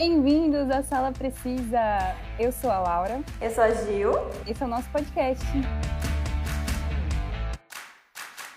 [0.00, 2.16] Bem-vindos à Sala Precisa.
[2.38, 3.20] Eu sou a Laura.
[3.38, 4.12] Eu sou a Gil.
[4.46, 5.44] Esse é o nosso podcast.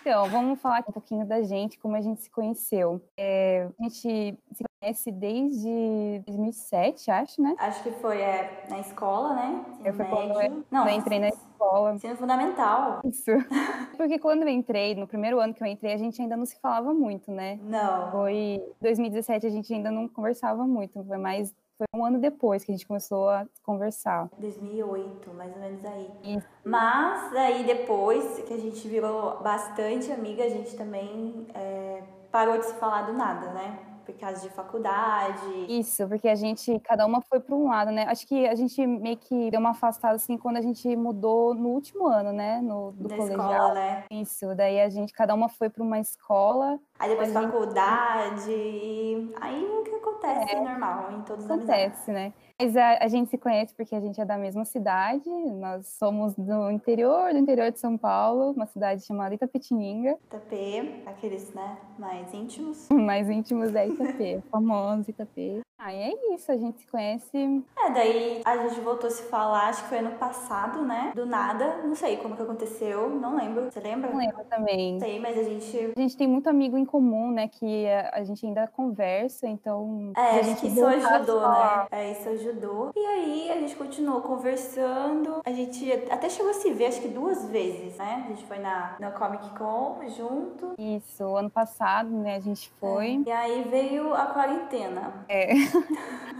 [0.05, 3.01] Então, vamos falar um pouquinho da gente, como a gente se conheceu.
[3.17, 7.55] É, a gente se conhece desde 2007, acho, né?
[7.57, 9.63] Acho que foi é, na escola, né?
[9.69, 11.93] Ensino eu fui quando eu, Não, eu entrei na escola.
[11.93, 12.99] Ensino fundamental.
[13.05, 13.31] Isso.
[13.95, 16.59] Porque quando eu entrei, no primeiro ano que eu entrei, a gente ainda não se
[16.59, 17.57] falava muito, né?
[17.63, 18.11] Não.
[18.11, 21.01] Foi 2017, a gente ainda não conversava muito.
[21.01, 21.55] Foi mais
[21.89, 24.29] foi um ano depois que a gente começou a conversar.
[24.37, 26.11] 2008, mais ou menos aí.
[26.37, 26.47] Isso.
[26.63, 32.65] Mas aí depois que a gente virou bastante amiga, a gente também é, parou de
[32.65, 33.92] se falar do nada, né?
[34.05, 35.65] Por causa de faculdade.
[35.67, 38.05] Isso, porque a gente, cada uma foi para um lado, né?
[38.07, 41.69] Acho que a gente meio que deu uma afastada assim quando a gente mudou no
[41.69, 42.61] último ano, né?
[42.61, 43.51] No, do da colegial.
[43.51, 44.03] escola, né?
[44.11, 46.79] Isso, daí a gente, cada uma foi para uma escola.
[46.99, 49.35] Aí depois faculdade, gente...
[49.41, 52.33] aí o que acontece é, normal em todos os Acontece, né?
[52.59, 56.35] Mas a, a, gente se conhece porque a gente é da mesma cidade, nós somos
[56.35, 60.17] do interior, do interior de São Paulo, uma cidade chamada Itapetininga.
[60.27, 62.87] Itapê, aqueles, né, mais íntimos.
[62.93, 65.61] mais íntimos é Itapê, famosos Itapê.
[65.91, 67.63] E é isso, a gente se conhece.
[67.77, 71.11] É, daí a gente voltou a se falar, acho que foi ano passado, né?
[71.15, 73.71] Do nada, não sei como que aconteceu, não lembro.
[73.71, 74.09] Você lembra?
[74.09, 74.99] Não lembro também.
[74.99, 75.93] Sei, mas a gente.
[75.95, 77.47] A gente tem muito amigo em comum, né?
[77.47, 80.11] Que a gente ainda conversa, então.
[80.15, 81.87] É, a gente isso ajudou, né?
[81.91, 82.91] É, isso ajudou.
[82.95, 85.41] E aí a gente continuou conversando.
[85.45, 88.23] A gente até chegou a se ver, acho que duas vezes, né?
[88.25, 90.73] A gente foi na, na Comic Con junto.
[90.77, 92.35] Isso, ano passado, né?
[92.35, 93.21] A gente foi.
[93.25, 93.29] É.
[93.29, 95.25] E aí veio a quarentena.
[95.27, 95.72] É.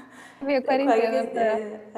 [0.44, 1.42] Veio a quarentena pra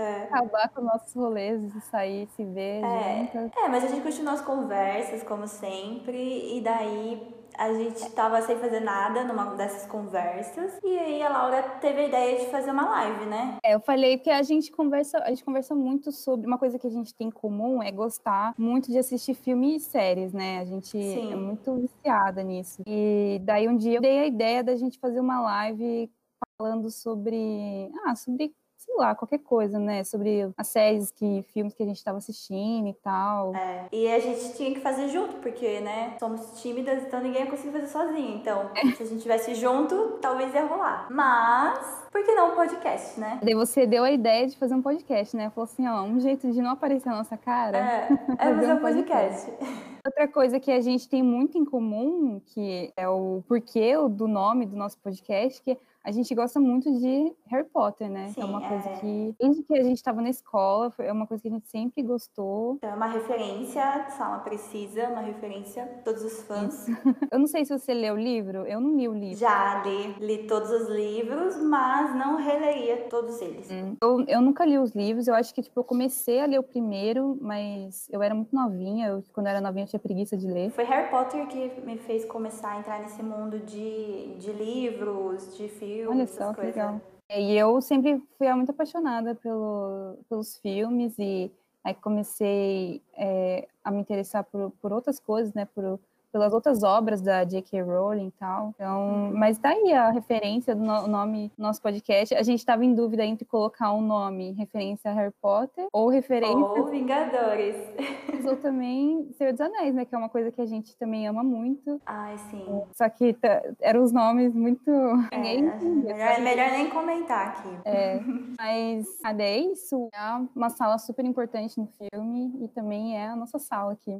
[0.01, 0.23] é.
[0.23, 3.29] acabar com nossos rolês e sair, se ver é.
[3.33, 3.51] juntas.
[3.57, 8.57] É, mas a gente continuou as conversas, como sempre, e daí a gente tava sem
[8.57, 10.77] fazer nada numa dessas conversas.
[10.83, 13.57] E aí a Laura teve a ideia de fazer uma live, né?
[13.63, 16.87] É, eu falei que a gente conversa, a gente conversa muito sobre uma coisa que
[16.87, 20.59] a gente tem em comum é gostar muito de assistir filmes e séries, né?
[20.59, 21.31] A gente Sim.
[21.31, 22.83] é muito viciada nisso.
[22.85, 26.11] E daí um dia eu dei a ideia da gente fazer uma live
[26.57, 30.03] falando sobre, ah, sobre sei lá, qualquer coisa, né?
[30.03, 33.55] Sobre as séries que, filmes que a gente estava assistindo e tal.
[33.55, 37.49] É, e a gente tinha que fazer junto, porque, né, somos tímidas, então ninguém ia
[37.49, 38.37] conseguir fazer sozinho.
[38.37, 38.91] Então, é.
[38.91, 41.07] se a gente tivesse junto, talvez ia rolar.
[41.09, 43.39] Mas, por que não um podcast, né?
[43.41, 45.49] Daí você deu a ideia de fazer um podcast, né?
[45.49, 47.77] Falou assim, ó, um jeito de não aparecer a nossa cara.
[47.77, 49.51] É, é fazer um podcast.
[49.51, 49.95] podcast.
[50.05, 54.67] Outra coisa que a gente tem muito em comum, que é o porquê do nome
[54.67, 58.29] do nosso podcast, que a gente gosta muito de Harry Potter, né?
[58.29, 58.97] Sim, é uma coisa é...
[58.97, 62.03] que, desde que a gente estava na escola, é uma coisa que a gente sempre
[62.03, 62.75] gostou.
[62.75, 66.85] Então, é uma referência, Sala Precisa, uma referência todos os fãs.
[67.31, 69.37] Eu não sei se você leu o livro, eu não li o livro.
[69.37, 73.69] Já li, li todos os livros, mas não releria todos eles.
[73.71, 73.95] Hum.
[74.01, 76.63] Eu, eu nunca li os livros, eu acho que, tipo, eu comecei a ler o
[76.63, 80.47] primeiro, mas eu era muito novinha, eu, quando eu era novinha eu tinha preguiça de
[80.47, 80.69] ler.
[80.69, 85.67] Foi Harry Potter que me fez começar a entrar nesse mundo de, de livros, de
[85.67, 87.01] filmes Olha só, que legal.
[87.27, 91.51] É, e eu sempre fui muito apaixonada pelo, pelos filmes e
[91.83, 95.65] aí comecei é, a me interessar por, por outras coisas, né?
[95.65, 95.99] Por,
[96.35, 97.81] pelas outras obras da J.K.
[97.81, 98.73] Rowling e tal.
[98.75, 102.35] Então, mas tá aí a referência do no nome do nosso podcast.
[102.35, 106.57] A gente estava em dúvida entre colocar um nome referência a Harry Potter ou referência.
[106.57, 107.77] Ou Vingadores.
[108.45, 110.03] Ou também Senhor dos Anéis, né?
[110.03, 111.99] Que é uma coisa que a gente também ama muito.
[112.05, 112.83] Ai, sim.
[112.93, 113.35] Só que
[113.79, 114.91] eram os nomes muito.
[115.31, 117.69] É, melhor, é melhor nem comentar aqui.
[117.85, 118.19] É.
[118.59, 119.07] Mas
[119.39, 120.09] é isso.
[120.13, 120.19] É
[120.53, 124.19] uma sala super importante no filme e também é a nossa sala aqui.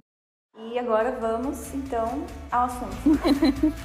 [0.57, 2.95] E agora vamos então ao assunto.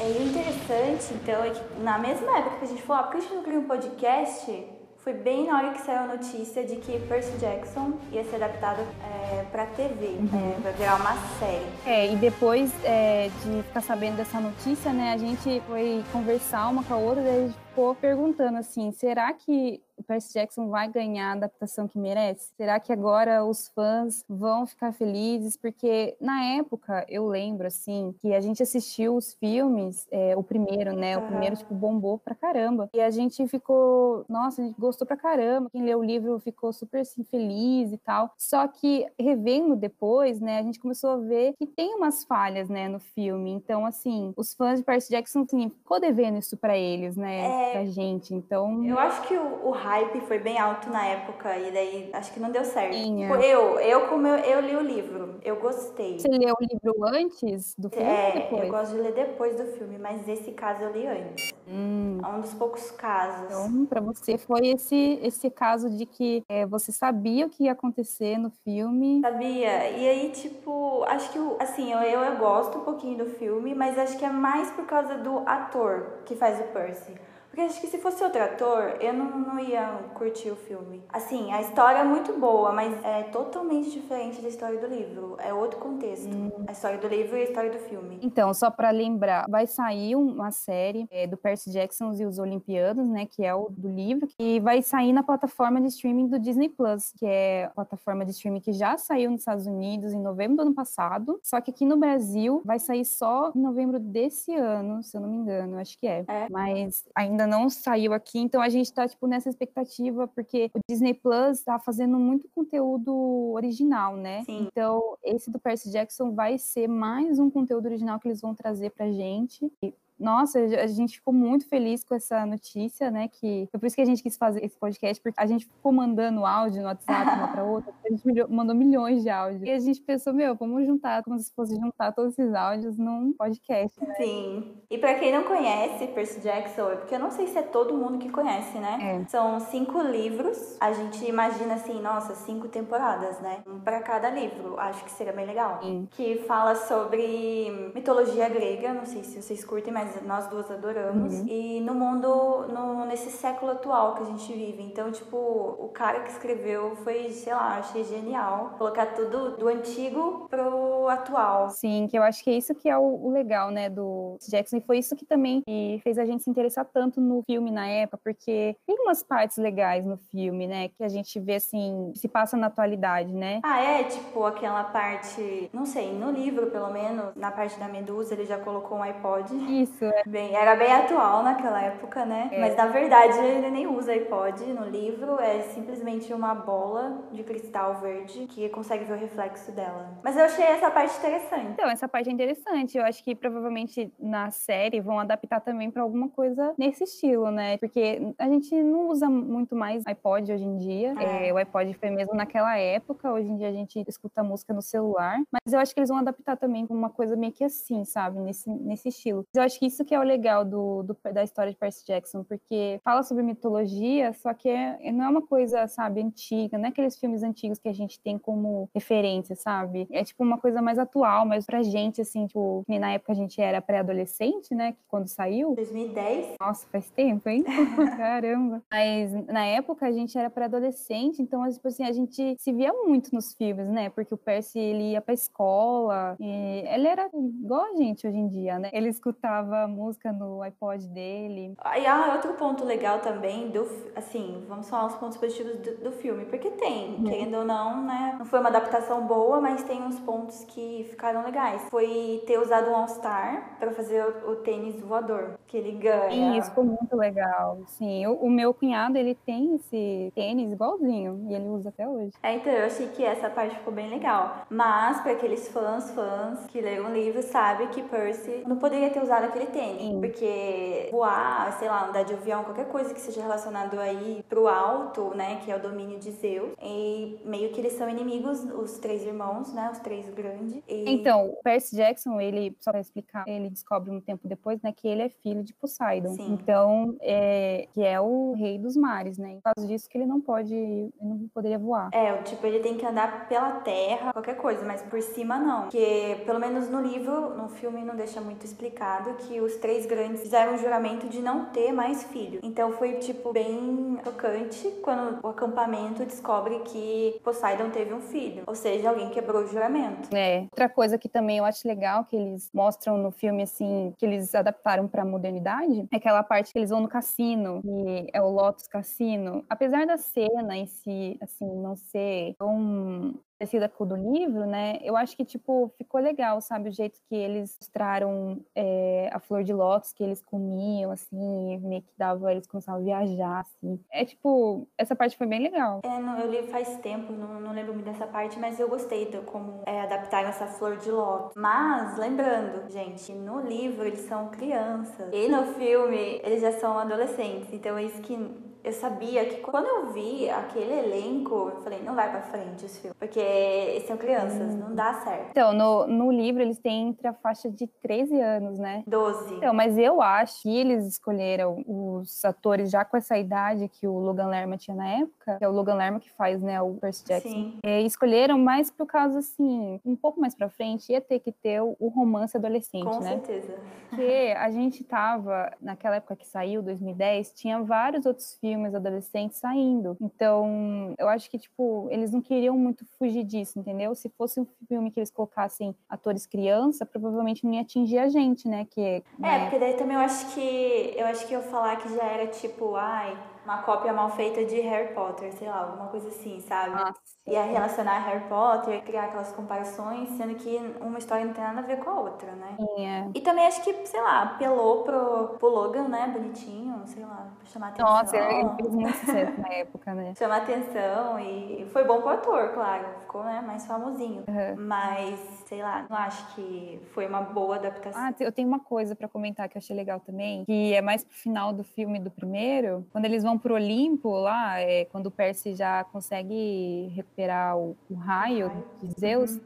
[0.00, 3.18] é interessante, então, é que na mesma época que a gente falou, ah, por que
[3.18, 4.66] a gente não cria um podcast?
[4.96, 8.80] Foi bem na hora que saiu a notícia de que Percy Jackson ia ser adaptado
[8.80, 10.60] é, para TV, uhum.
[10.64, 11.66] é, virar uma série.
[11.86, 16.82] É, e depois é, de ficar sabendo dessa notícia, né, a gente foi conversar uma
[16.82, 21.30] com a outra, daí a gente ficou perguntando assim, será que Percy Jackson vai ganhar
[21.30, 22.52] a adaptação que merece?
[22.56, 25.56] Será que agora os fãs vão ficar felizes?
[25.56, 30.94] Porque na época eu lembro assim que a gente assistiu os filmes, é, o primeiro,
[30.94, 31.16] né?
[31.16, 35.16] O primeiro tipo bombou pra caramba e a gente ficou, nossa, a gente gostou pra
[35.16, 35.70] caramba.
[35.70, 38.32] Quem leu o livro ficou super assim, feliz e tal.
[38.36, 40.58] Só que revendo depois, né?
[40.58, 43.50] A gente começou a ver que tem umas falhas, né, no filme.
[43.50, 47.70] Então assim, os fãs de Percy Jackson assim, ficou devendo isso para eles, né?
[47.70, 47.72] É...
[47.72, 48.34] Pra gente.
[48.34, 49.93] Então eu acho que o, o hype
[50.26, 52.94] foi bem alto na época e daí acho que não deu certo.
[52.94, 53.28] Sim, é.
[53.28, 56.18] Tipo, eu, eu como eu, eu li o livro, eu gostei.
[56.18, 59.98] Você leu o livro antes do filme É, eu gosto de ler depois do filme,
[59.98, 61.52] mas esse caso eu li antes.
[61.68, 63.44] Hum, É um dos poucos casos.
[63.46, 67.72] então, para você foi esse esse caso de que é, você sabia o que ia
[67.72, 69.20] acontecer no filme.
[69.20, 69.90] Sabia?
[69.90, 73.98] E aí, tipo, acho que, assim, eu, eu, eu gosto um pouquinho do filme, mas
[73.98, 77.12] acho que é mais por causa do ator que faz o Percy.
[77.54, 81.04] Porque acho que se fosse outro ator, eu não, não ia curtir o filme.
[81.08, 85.36] Assim, a história é muito boa, mas é totalmente diferente da história do livro.
[85.38, 86.28] É outro contexto.
[86.66, 88.18] A história do livro e a história do filme.
[88.22, 93.08] Então, só para lembrar, vai sair uma série é, do Percy Jackson e os Olimpianos,
[93.08, 96.68] né, que é o do livro, que vai sair na plataforma de streaming do Disney
[96.68, 100.56] Plus, que é a plataforma de streaming que já saiu nos Estados Unidos em novembro
[100.56, 105.04] do ano passado, só que aqui no Brasil vai sair só em novembro desse ano,
[105.04, 106.24] se eu não me engano, acho que é.
[106.26, 106.48] É.
[106.50, 111.14] Mas ainda não saiu aqui, então a gente tá tipo nessa expectativa porque o Disney
[111.14, 113.12] Plus tá fazendo muito conteúdo
[113.52, 114.42] original, né?
[114.44, 114.68] Sim.
[114.70, 118.90] Então, esse do Percy Jackson vai ser mais um conteúdo original que eles vão trazer
[118.90, 119.70] pra gente.
[119.82, 123.28] E, nossa, a gente ficou muito feliz com essa notícia, né?
[123.28, 125.92] Que foi por isso que a gente quis fazer esse podcast, porque a gente ficou
[125.92, 129.62] mandando áudio no WhatsApp uma para outra, a gente mandou milhões de áudios.
[129.62, 133.32] E a gente pensou, meu, vamos juntar, como se fosse juntar todos esses áudios num
[133.32, 133.98] podcast.
[134.00, 134.14] né?
[134.16, 134.76] Sim.
[134.90, 137.96] E pra quem não conhece Percy Jackson, é porque eu não sei se é todo
[137.96, 139.20] mundo que conhece, né?
[139.22, 139.28] É.
[139.28, 140.76] São cinco livros.
[140.80, 143.62] A gente imagina assim, nossa, cinco temporadas, né?
[143.66, 144.78] Um pra cada livro.
[144.78, 145.80] Acho que seria bem legal.
[145.82, 146.08] Sim.
[146.10, 148.94] Que fala sobre mitologia grega.
[148.94, 151.34] Não sei se vocês curtem, mas nós duas adoramos.
[151.34, 151.46] Uhum.
[151.46, 154.82] E no mundo, no, nesse século atual que a gente vive.
[154.82, 158.74] Então, tipo, o cara que escreveu foi, sei lá, achei genial.
[158.78, 161.70] Colocar tudo do antigo pro atual.
[161.70, 164.76] Sim, que eu acho que é isso que é o, o legal, né, do Jackson.
[164.78, 167.86] E foi isso que também que fez a gente se interessar tanto no filme na
[167.86, 172.28] época, porque tem umas partes legais no filme, né, que a gente vê, assim, se
[172.28, 173.60] passa na atualidade, né?
[173.62, 174.04] Ah, é?
[174.04, 175.70] Tipo aquela parte.
[175.72, 179.54] Não sei, no livro, pelo menos, na parte da Medusa, ele já colocou um iPod.
[179.82, 180.22] Isso, é.
[180.26, 182.48] Bem, era bem atual naquela época, né?
[182.52, 182.60] É.
[182.60, 187.96] Mas na verdade ele nem usa iPod no livro, é simplesmente uma bola de cristal
[187.96, 190.18] verde que consegue ver o reflexo dela.
[190.22, 191.72] Mas eu achei essa parte interessante.
[191.72, 192.96] Então, essa parte é interessante.
[192.96, 197.76] Eu acho que provavelmente na série vão adaptar também para alguma coisa nesse estilo, né?
[197.78, 201.14] Porque a gente não usa muito mais iPod hoje em dia.
[201.18, 201.48] É.
[201.48, 203.32] É, o iPod foi mesmo naquela época.
[203.32, 205.38] Hoje em dia a gente escuta música no celular.
[205.52, 208.40] Mas eu acho que eles vão adaptar também para uma coisa meio que assim, sabe?
[208.40, 209.44] Nesse, nesse estilo.
[209.54, 212.42] Eu acho que isso que é o legal do, do- da história de Percy Jackson,
[212.44, 216.78] porque fala sobre mitologia, só que é, não é uma coisa, sabe, antiga.
[216.78, 220.06] Não é aqueles filmes antigos que a gente tem como referência, sabe?
[220.10, 223.60] É tipo uma coisa mais atual, mas pra gente, assim, tipo, na época a gente
[223.60, 224.94] era pré-adolescente, né?
[225.08, 225.74] Quando saiu.
[225.74, 226.56] 2010?
[226.60, 227.64] Nossa, faz tempo, hein?
[228.16, 228.82] Caramba.
[228.90, 233.34] Mas na época a gente era pré-adolescente, então, tipo assim, a gente se via muito
[233.34, 234.10] nos filmes, né?
[234.10, 238.48] Porque o Percy, ele ia pra escola, e ele era igual a gente hoje em
[238.48, 238.90] dia, né?
[238.92, 241.74] Ele escutava música no iPod dele.
[241.98, 246.12] E ah, outro ponto legal também do, assim, vamos falar os pontos positivos do, do
[246.12, 248.36] filme, porque tem, querendo ou não, né?
[248.38, 251.82] Não foi uma adaptação boa, mas tem uns pontos que ficaram legais.
[251.90, 256.30] Foi ter usado um All-Star pra fazer o, o tênis voador, que ele ganha.
[256.30, 257.78] Sim, isso ficou muito legal.
[257.86, 262.32] Sim, o, o meu cunhado, ele tem esse tênis igualzinho, e ele usa até hoje.
[262.42, 264.64] É, então eu achei que essa parte ficou bem legal.
[264.68, 269.22] Mas para aqueles fãs, fãs que leram o livro, sabe que Percy não poderia ter
[269.22, 270.02] usado aquele tênis.
[270.02, 270.20] Sim.
[270.20, 275.34] Porque voar, sei lá, andar de avião, qualquer coisa que seja relacionado aí pro alto,
[275.34, 276.72] né, que é o domínio de Zeus.
[276.82, 280.82] E meio que eles são inimigos, os três irmãos, né, os três grandes.
[280.88, 281.10] E...
[281.10, 285.06] Então, o Percy Jackson, ele, só pra explicar, ele descobre um tempo depois, né, que
[285.06, 286.34] ele é filho de Poseidon.
[286.34, 286.52] Sim.
[286.52, 289.54] Então, é, que é o rei dos mares, né?
[289.62, 292.10] Por causa disso que ele não pode, ele não poderia voar.
[292.12, 295.82] É, o tipo, ele tem que andar pela terra, qualquer coisa, mas por cima não.
[295.82, 300.42] Porque, pelo menos no livro, no filme não deixa muito explicado que os três grandes
[300.42, 302.60] fizeram um juramento de não ter mais filho.
[302.62, 308.64] Então foi, tipo, bem chocante quando o acampamento descobre que Poseidon teve um filho.
[308.66, 310.34] Ou seja, alguém quebrou o juramento.
[310.34, 310.62] É.
[310.62, 314.54] Outra coisa que também eu acho legal que eles mostram no filme, assim, que eles
[314.54, 318.86] adaptaram pra modernidade, é aquela parte que eles vão no cassino, que é o Lotus
[318.88, 319.64] Cassino.
[319.68, 323.34] Apesar da cena em si, assim, não ser tão
[323.64, 324.98] parecida com o do livro, né?
[325.02, 326.90] Eu acho que, tipo, ficou legal, sabe?
[326.90, 332.02] O jeito que eles mostraram é, a flor de lótus que eles comiam, assim, meio
[332.02, 333.98] que dava, eles começavam a viajar, assim.
[334.12, 336.00] É, tipo, essa parte foi bem legal.
[336.04, 339.30] É, não, eu li faz tempo, não, não lembro muito dessa parte, mas eu gostei
[339.30, 341.52] de como é, adaptaram essa flor de lótus.
[341.56, 345.32] Mas, lembrando, gente, no livro eles são crianças.
[345.32, 347.72] E no filme eles já são adolescentes.
[347.72, 348.36] Então é isso que
[348.84, 353.00] eu sabia que quando eu vi aquele elenco, eu falei, não vai pra frente esse
[353.00, 353.16] filme.
[353.18, 354.78] Porque são crianças, hum.
[354.78, 355.52] não dá certo.
[355.52, 359.02] Então, no, no livro eles têm entre a faixa de 13 anos, né?
[359.06, 359.54] 12.
[359.54, 364.18] Então, mas eu acho que eles escolheram os atores já com essa idade que o
[364.18, 367.24] Logan Lerman tinha na época, que é o Logan Lerman que faz, né, o Percy
[367.24, 367.48] Jackson.
[367.48, 367.78] Sim.
[367.82, 371.80] É, escolheram mais por causa, assim, um pouco mais pra frente, ia ter que ter
[371.80, 373.36] o romance adolescente, com né?
[373.38, 373.74] Com certeza.
[374.10, 380.16] Porque a gente tava, naquela época que saiu, 2010, tinha vários outros filmes adolescentes saindo.
[380.20, 384.14] Então, eu acho que, tipo, eles não queriam muito fugir disso, entendeu?
[384.14, 388.68] Se fosse um filme que eles colocassem atores criança, provavelmente não ia atingir a gente,
[388.68, 388.86] né?
[388.90, 389.60] Que, é, né?
[389.62, 392.94] porque daí também eu acho que eu acho que eu falar que já era tipo,
[392.96, 396.94] ai, uma cópia mal feita de Harry Potter, sei lá, alguma coisa assim, sabe?
[396.94, 397.14] Nossa.
[397.46, 401.82] Ia relacionar Harry Potter, criar aquelas comparações, sendo que uma história não tem nada a
[401.82, 402.76] ver com a outra, né?
[402.78, 403.30] Sim, é.
[403.34, 406.28] E também acho que, sei lá, apelou pro, pro Logan, né?
[406.28, 408.06] Bonitinho, sei lá, pra chamar atenção.
[408.06, 410.34] Nossa, ele fez muito sucesso na época, né?
[410.44, 413.04] Chamar atenção e foi bom pro ator, claro.
[413.20, 414.44] Ficou, né, mais famosinho.
[414.48, 414.86] Uhum.
[414.86, 418.20] Mas, sei lá, não acho que foi uma boa adaptação.
[418.20, 421.24] Ah, eu tenho uma coisa para comentar que eu achei legal também, que é mais
[421.24, 425.30] pro final do filme do primeiro, quando eles vão pro Olimpo lá, é, quando o
[425.30, 428.70] Percy já consegue recuperar o, o raio,
[429.02, 429.60] de Zeus, uhum.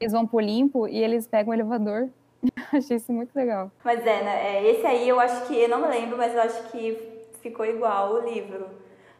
[0.00, 2.08] eles vão pro Olimpo e eles pegam o elevador.
[2.72, 3.70] achei isso muito legal.
[3.84, 6.42] Mas é, né, é, esse aí eu acho que, eu não me lembro, mas eu
[6.42, 6.98] acho que
[7.40, 8.66] ficou igual o livro.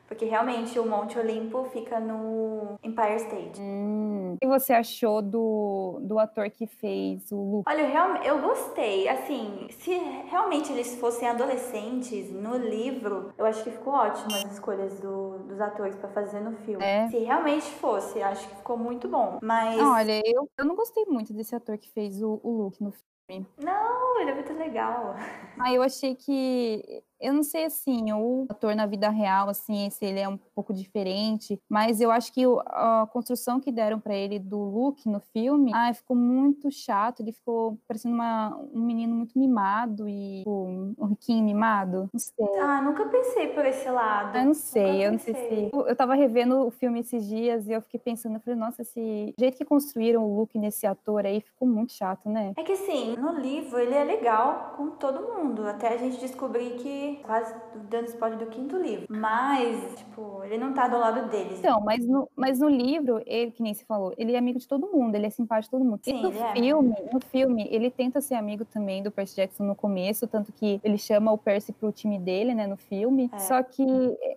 [0.07, 3.61] Porque realmente o Monte Olimpo fica no Empire State.
[3.61, 4.35] Hum.
[4.35, 7.71] O que você achou do, do ator que fez o Luke?
[7.71, 9.09] Olha, eu, real, eu gostei.
[9.09, 9.93] Assim, se
[10.29, 15.61] realmente eles fossem adolescentes no livro, eu acho que ficou ótimo as escolhas do, dos
[15.61, 16.85] atores para fazer no filme.
[16.85, 17.09] É.
[17.09, 19.39] Se realmente fosse, acho que ficou muito bom.
[19.43, 19.81] Mas.
[19.81, 23.47] Olha, eu, eu não gostei muito desse ator que fez o, o Luke no filme.
[23.59, 25.17] Não, ele é muito legal.
[25.59, 30.05] Ah, eu achei que eu não sei assim, o ator na vida real, assim, se
[30.05, 34.39] ele é um pouco diferente, mas eu acho que a construção que deram para ele
[34.39, 37.21] do look no filme, ah, ficou muito chato.
[37.21, 42.09] Ele ficou parecendo uma, um menino muito mimado e tipo, um riquinho mimado.
[42.13, 42.59] Não sei.
[42.61, 44.37] Ah, nunca pensei por esse lado.
[44.37, 45.71] Eu não sei, eu não sei se.
[45.73, 49.35] Eu tava revendo o filme esses dias e eu fiquei pensando, eu falei, nossa, esse
[49.39, 52.53] jeito que construíram o look nesse ator aí ficou muito chato, né?
[52.57, 56.77] É que assim, no livro ele é legal com todo mundo, até a gente descobrir
[56.77, 57.55] que quase
[57.89, 59.07] dando spoiler do quinto livro.
[59.09, 61.59] Mas, tipo, ele não tá do lado deles.
[61.59, 64.67] Então, mas no, mas no livro, ele, que nem se falou, ele é amigo de
[64.67, 66.01] todo mundo, ele é simpático de todo mundo.
[66.03, 67.15] Sim, e no filme, é.
[67.15, 70.99] no filme, ele tenta ser amigo também do Percy Jackson no começo, tanto que ele
[70.99, 73.31] chama o Percy pro time dele, né, no filme.
[73.33, 73.39] É.
[73.39, 73.85] Só que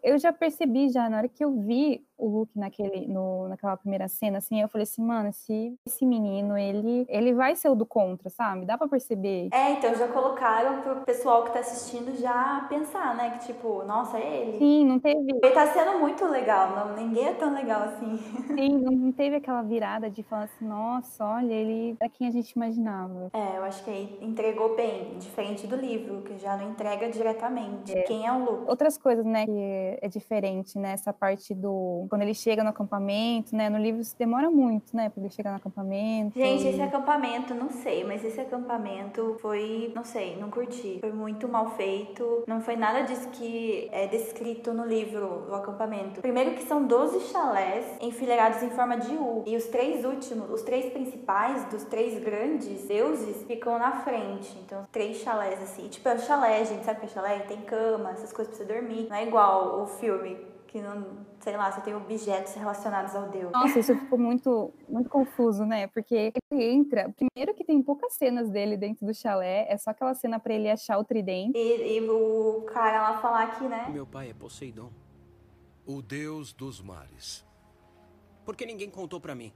[0.04, 4.08] eu já percebi já na hora que eu vi o Luke naquele, no, naquela primeira
[4.08, 7.86] cena, assim, eu falei assim, mano, esse, esse menino, ele, ele vai ser o do
[7.86, 8.66] contra, sabe?
[8.66, 9.50] Dá pra perceber.
[9.52, 13.32] É, então já colocaram pro pessoal que tá assistindo já pensar, né?
[13.32, 14.60] Que tipo, nossa, é ele.
[14.60, 15.40] Sim, não teve.
[15.42, 18.18] Ele tá sendo muito legal, não, ninguém é tão legal assim.
[18.54, 22.32] Sim, não, não teve aquela virada de falar assim, nossa, olha, ele é quem a
[22.32, 23.30] gente imaginava.
[23.34, 27.98] É, eu acho que aí entregou bem, diferente do livro, que já não entrega diretamente
[27.98, 28.02] é.
[28.04, 28.70] quem é o Luke.
[28.70, 30.92] Outras coisas, né, que é diferente, né?
[30.92, 33.70] Essa parte do quando ele chega no acampamento, né?
[33.70, 35.10] No livro isso demora muito, né?
[35.10, 36.38] Pra ele chegar no acampamento.
[36.38, 40.98] Gente, esse acampamento, não sei, mas esse acampamento foi, não sei, não curti.
[41.00, 42.44] Foi muito mal feito.
[42.48, 46.22] Não foi nada disso que é descrito no livro, o acampamento.
[46.22, 49.44] Primeiro que são 12 chalés enfileirados em forma de U.
[49.46, 54.58] E os três últimos, os três principais dos três grandes deuses ficam na frente.
[54.66, 55.88] Então, três chalés assim.
[55.88, 56.84] Tipo, é um chalé, gente.
[56.84, 57.40] Sabe o que é chalé?
[57.40, 59.08] Tem cama, essas coisas pra você dormir.
[59.10, 60.38] Não é igual o filme
[60.70, 63.52] que não, sei lá, você tem objetos relacionados ao Deus.
[63.52, 65.88] Nossa, isso ficou muito, muito confuso, né?
[65.88, 70.14] Porque ele entra, primeiro que tem poucas cenas dele dentro do chalé, é só aquela
[70.14, 71.58] cena para ele achar o tridente.
[71.58, 73.90] E, e, o cara lá falar aqui, né?
[73.92, 74.92] Meu pai é Poseidon,
[75.88, 77.44] o deus dos mares.
[78.46, 79.52] Por que ninguém contou para mim?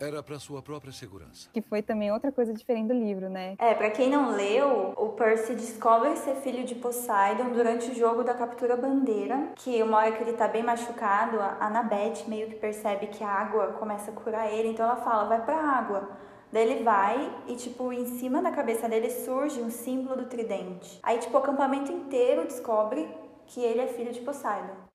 [0.00, 1.48] Era para sua própria segurança.
[1.52, 3.56] Que foi também outra coisa diferente do livro, né?
[3.58, 8.22] É, para quem não leu, o Percy descobre ser filho de Poseidon durante o jogo
[8.22, 12.54] da captura bandeira, que uma hora que ele tá bem machucado, a Annabeth meio que
[12.54, 16.08] percebe que a água começa a curar ele, então ela fala: "Vai pra água".
[16.52, 20.98] Daí ele vai e, tipo, em cima da cabeça dele surge um símbolo do tridente.
[21.02, 23.06] Aí, tipo, o acampamento inteiro descobre
[23.46, 24.87] que ele é filho de Poseidon.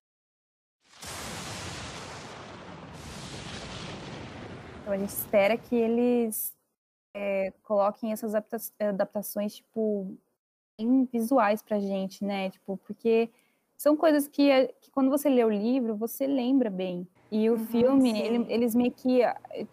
[4.83, 6.53] Então a gente espera que eles
[7.15, 8.33] é, coloquem essas
[8.77, 10.17] adaptações, tipo,
[10.77, 12.49] em visuais pra gente, né?
[12.49, 13.31] Tipo, porque
[13.83, 14.49] são coisas que,
[14.81, 17.05] que quando você lê o livro, você lembra bem.
[17.29, 19.21] E o Uhum, filme, ele- eles meio que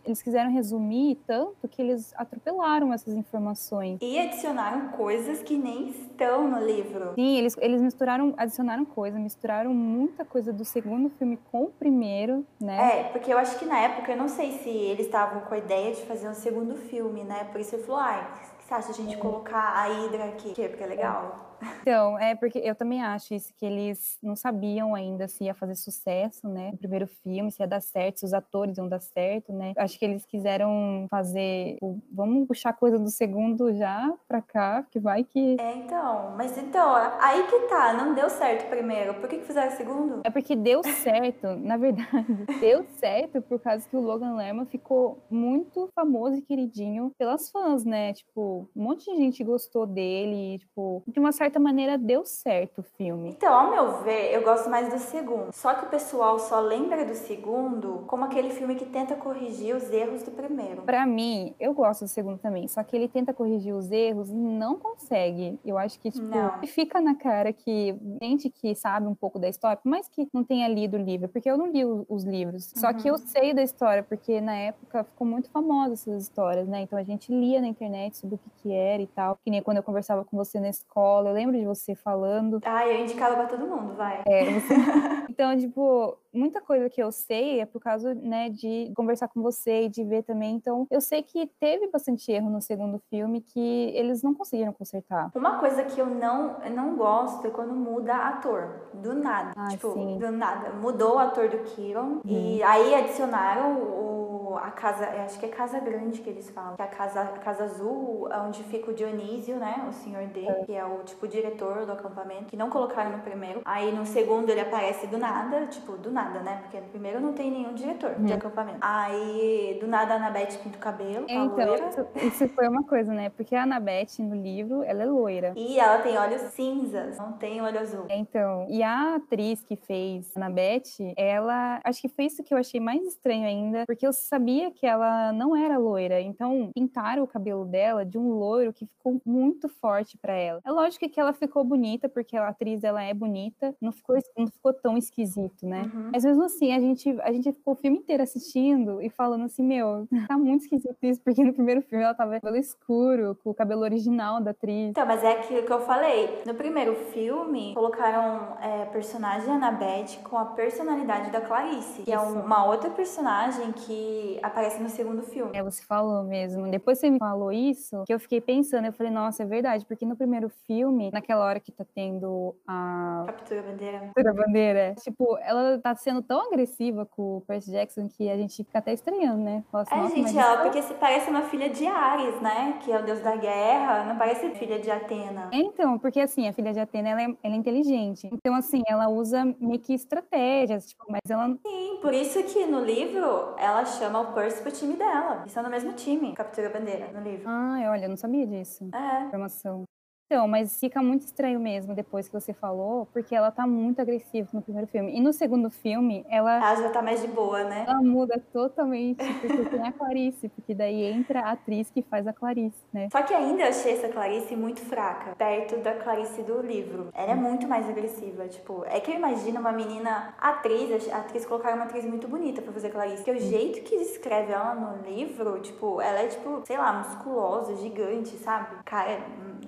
[0.05, 3.99] eles quiseram resumir tanto que eles atropelaram essas informações.
[4.01, 7.15] E adicionaram coisas que nem estão no livro.
[7.19, 12.47] Sim, eles, eles misturaram, adicionaram coisa, misturaram muita coisa do segundo filme com o primeiro,
[12.61, 12.79] né?
[12.79, 15.59] É, porque eu acho que na época, eu não sei se eles estavam com a
[15.59, 17.45] ideia de fazer um segundo filme, né?
[17.45, 20.25] Por isso ele falou, ai, o que você acha de a gente colocar a Hydra
[20.31, 20.53] aqui?
[20.55, 21.50] Que porque é legal.
[21.83, 25.75] Então, é porque eu também acho isso, que eles não sabiam ainda se ia fazer
[25.75, 26.71] sucesso, né?
[26.75, 29.73] O primeiro filme, se ia dar certo, se os atores iam dar certo, né?
[29.77, 31.77] Acho que eles quiseram fazer.
[31.83, 35.57] o- Vamos puxar coisa do segundo já pra cá, que vai que.
[35.61, 39.15] É, então, mas então, aí que tá, não deu certo o primeiro.
[39.15, 40.21] Por que, que fizeram o segundo?
[40.25, 42.27] É porque deu certo, na verdade,
[42.61, 47.85] deu certo por causa que o Logan Lerman ficou muito famoso e queridinho pelas fãs,
[47.85, 48.13] né?
[48.13, 52.83] Tipo, um monte de gente gostou dele, tipo, de uma certa maneira deu certo o
[52.83, 53.31] filme.
[53.31, 55.53] Então, ao meu ver, eu gosto mais do segundo.
[55.53, 59.91] Só que o pessoal só lembra do segundo como aquele filme que tenta corrigir os
[59.91, 60.83] erros do primeiro.
[60.83, 64.35] Pra mim, eu gosto do segundo também, só que ele tenta corrigir os erros e
[64.35, 65.59] não consegue.
[65.65, 66.61] Eu acho que, tipo, Não.
[66.67, 70.69] fica na cara que gente que sabe um pouco da história, mais que não tenha
[70.69, 74.03] lido o livro, porque eu não li os livros, só que eu sei da história,
[74.03, 76.83] porque na época ficou muito famosa essas histórias, né?
[76.83, 79.39] Então a gente lia na internet sobre o que, que era e tal.
[79.45, 82.61] Que nem quando eu conversava com você na escola, eu lembro de você falando.
[82.65, 84.23] Ah, eu indicava pra todo mundo, vai.
[84.27, 84.75] É, você-
[85.31, 89.85] então, tipo, muita coisa que eu sei é por causa, né, de conversar com você
[89.85, 90.55] e de ver também.
[90.55, 95.31] Então, eu sei que teve bastante erro no segundo filme que eles não conseguiram consertar.
[95.35, 98.69] Uma coisa que eu não, eu não gosto é quando muda ator.
[98.95, 99.53] Do nada.
[99.57, 100.01] Ah, tipo, sim.
[100.15, 100.19] Uhum.
[100.19, 100.71] do nada.
[100.75, 102.21] Mudou o ator do Kiron.
[102.25, 104.20] E aí adicionaram o,
[104.57, 105.05] a casa.
[105.07, 106.77] eu Acho que é Casa Grande que eles falam.
[106.77, 109.87] Que é a casa, a casa azul, onde fica o Dionísio, né?
[109.89, 112.47] O senhor D, que é o tipo diretor do acampamento.
[112.47, 113.63] Que não colocaram no primeiro.
[113.65, 115.67] Aí no segundo ele aparece do nada.
[115.67, 116.59] Tipo, do nada, né?
[116.63, 118.79] Porque no primeiro não tem nenhum diretor de acampamento.
[118.81, 121.27] Aí do nada a Anabete pinta o cabelo.
[121.29, 121.89] a Então, loira.
[121.89, 123.31] isso, isso foi uma coisa, né?
[123.31, 125.53] Porque a Annabeth no livro, ela é loira.
[125.57, 128.07] E ela tem olhos cinzas, não tem olho azul.
[128.09, 131.81] Então, e a atriz que fez Annabeth, ela.
[131.85, 134.40] Acho que foi isso que eu achei mais estranho ainda, porque eu sabia
[134.71, 136.21] que ela não era loira.
[136.21, 140.61] Então, pintaram o cabelo dela de um loiro que ficou muito forte pra ela.
[140.65, 144.47] É lógico que ela ficou bonita, porque a atriz ela é bonita, não ficou, não
[144.47, 145.91] ficou tão esquisito, né?
[145.93, 146.11] Uhum.
[146.13, 149.63] Mas mesmo assim, a gente, a gente ficou o filme inteiro assistindo e falando assim:
[149.63, 153.55] meu, tá muito esquisito isso, porque no primeiro filme ela tava cabelo escuro, com o
[153.55, 154.91] cabelo original da atriz.
[154.91, 156.43] Então, mas é aquilo que eu falei.
[156.47, 162.39] No primeiro filme, colocaram é, personagem Annabeth com a personalidade da Clarice, que é Isso.
[162.39, 165.51] uma outra personagem que aparece no segundo filme.
[165.55, 166.71] É, você falou mesmo.
[166.71, 170.05] Depois você me falou isso, que eu fiquei pensando, eu falei, nossa, é verdade, porque
[170.07, 174.01] no primeiro filme, naquela hora que tá tendo a Captura bandeira.
[174.01, 178.65] Captura bandeira, tipo, ela tá sendo tão agressiva com o Percy Jackson que a gente
[178.65, 179.65] fica até estranhando, né?
[179.71, 182.79] Fala assim, É, nossa, gente, ela porque se parece uma filha de Ares, né?
[182.83, 185.51] Que é o deus da guerra, não parece filha de Atena.
[185.53, 188.29] É, Então, porque assim, a filha de Atena, ela é, ela é inteligente.
[188.33, 192.85] Então, assim, ela usa meio que estratégias, tipo, mas ela Sim, por isso que no
[192.85, 195.41] livro ela chama o Percy pro time dela.
[195.41, 197.49] Eles são no mesmo time, Captura a bandeira, no livro.
[197.49, 198.89] Ah, olha, eu não sabia disso.
[198.95, 199.25] É.
[199.27, 199.85] Informação.
[200.31, 204.49] Então, mas fica muito estranho mesmo depois que você falou, porque ela tá muito agressiva
[204.53, 205.13] no primeiro filme.
[205.17, 207.85] E no segundo filme, ela, Ela já tá mais de boa, né?
[207.85, 212.33] ela muda totalmente, porque tem a Clarice, porque daí entra a atriz que faz a
[212.33, 213.09] Clarice, né?
[213.11, 217.09] Só que ainda eu achei essa Clarice muito fraca, perto da Clarice do livro.
[217.13, 221.45] Ela é muito mais agressiva, tipo, é que eu imagino uma menina atriz, a atriz
[221.45, 225.03] colocaram uma atriz muito bonita pra fazer Clarice, que o jeito que descreve ela no
[225.03, 228.77] livro, tipo, ela é tipo, sei lá, musculosa, gigante, sabe?
[228.85, 229.19] Cara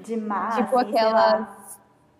[0.02, 1.08] de massa, tipo assim, sei lá.
[1.08, 1.56] aquela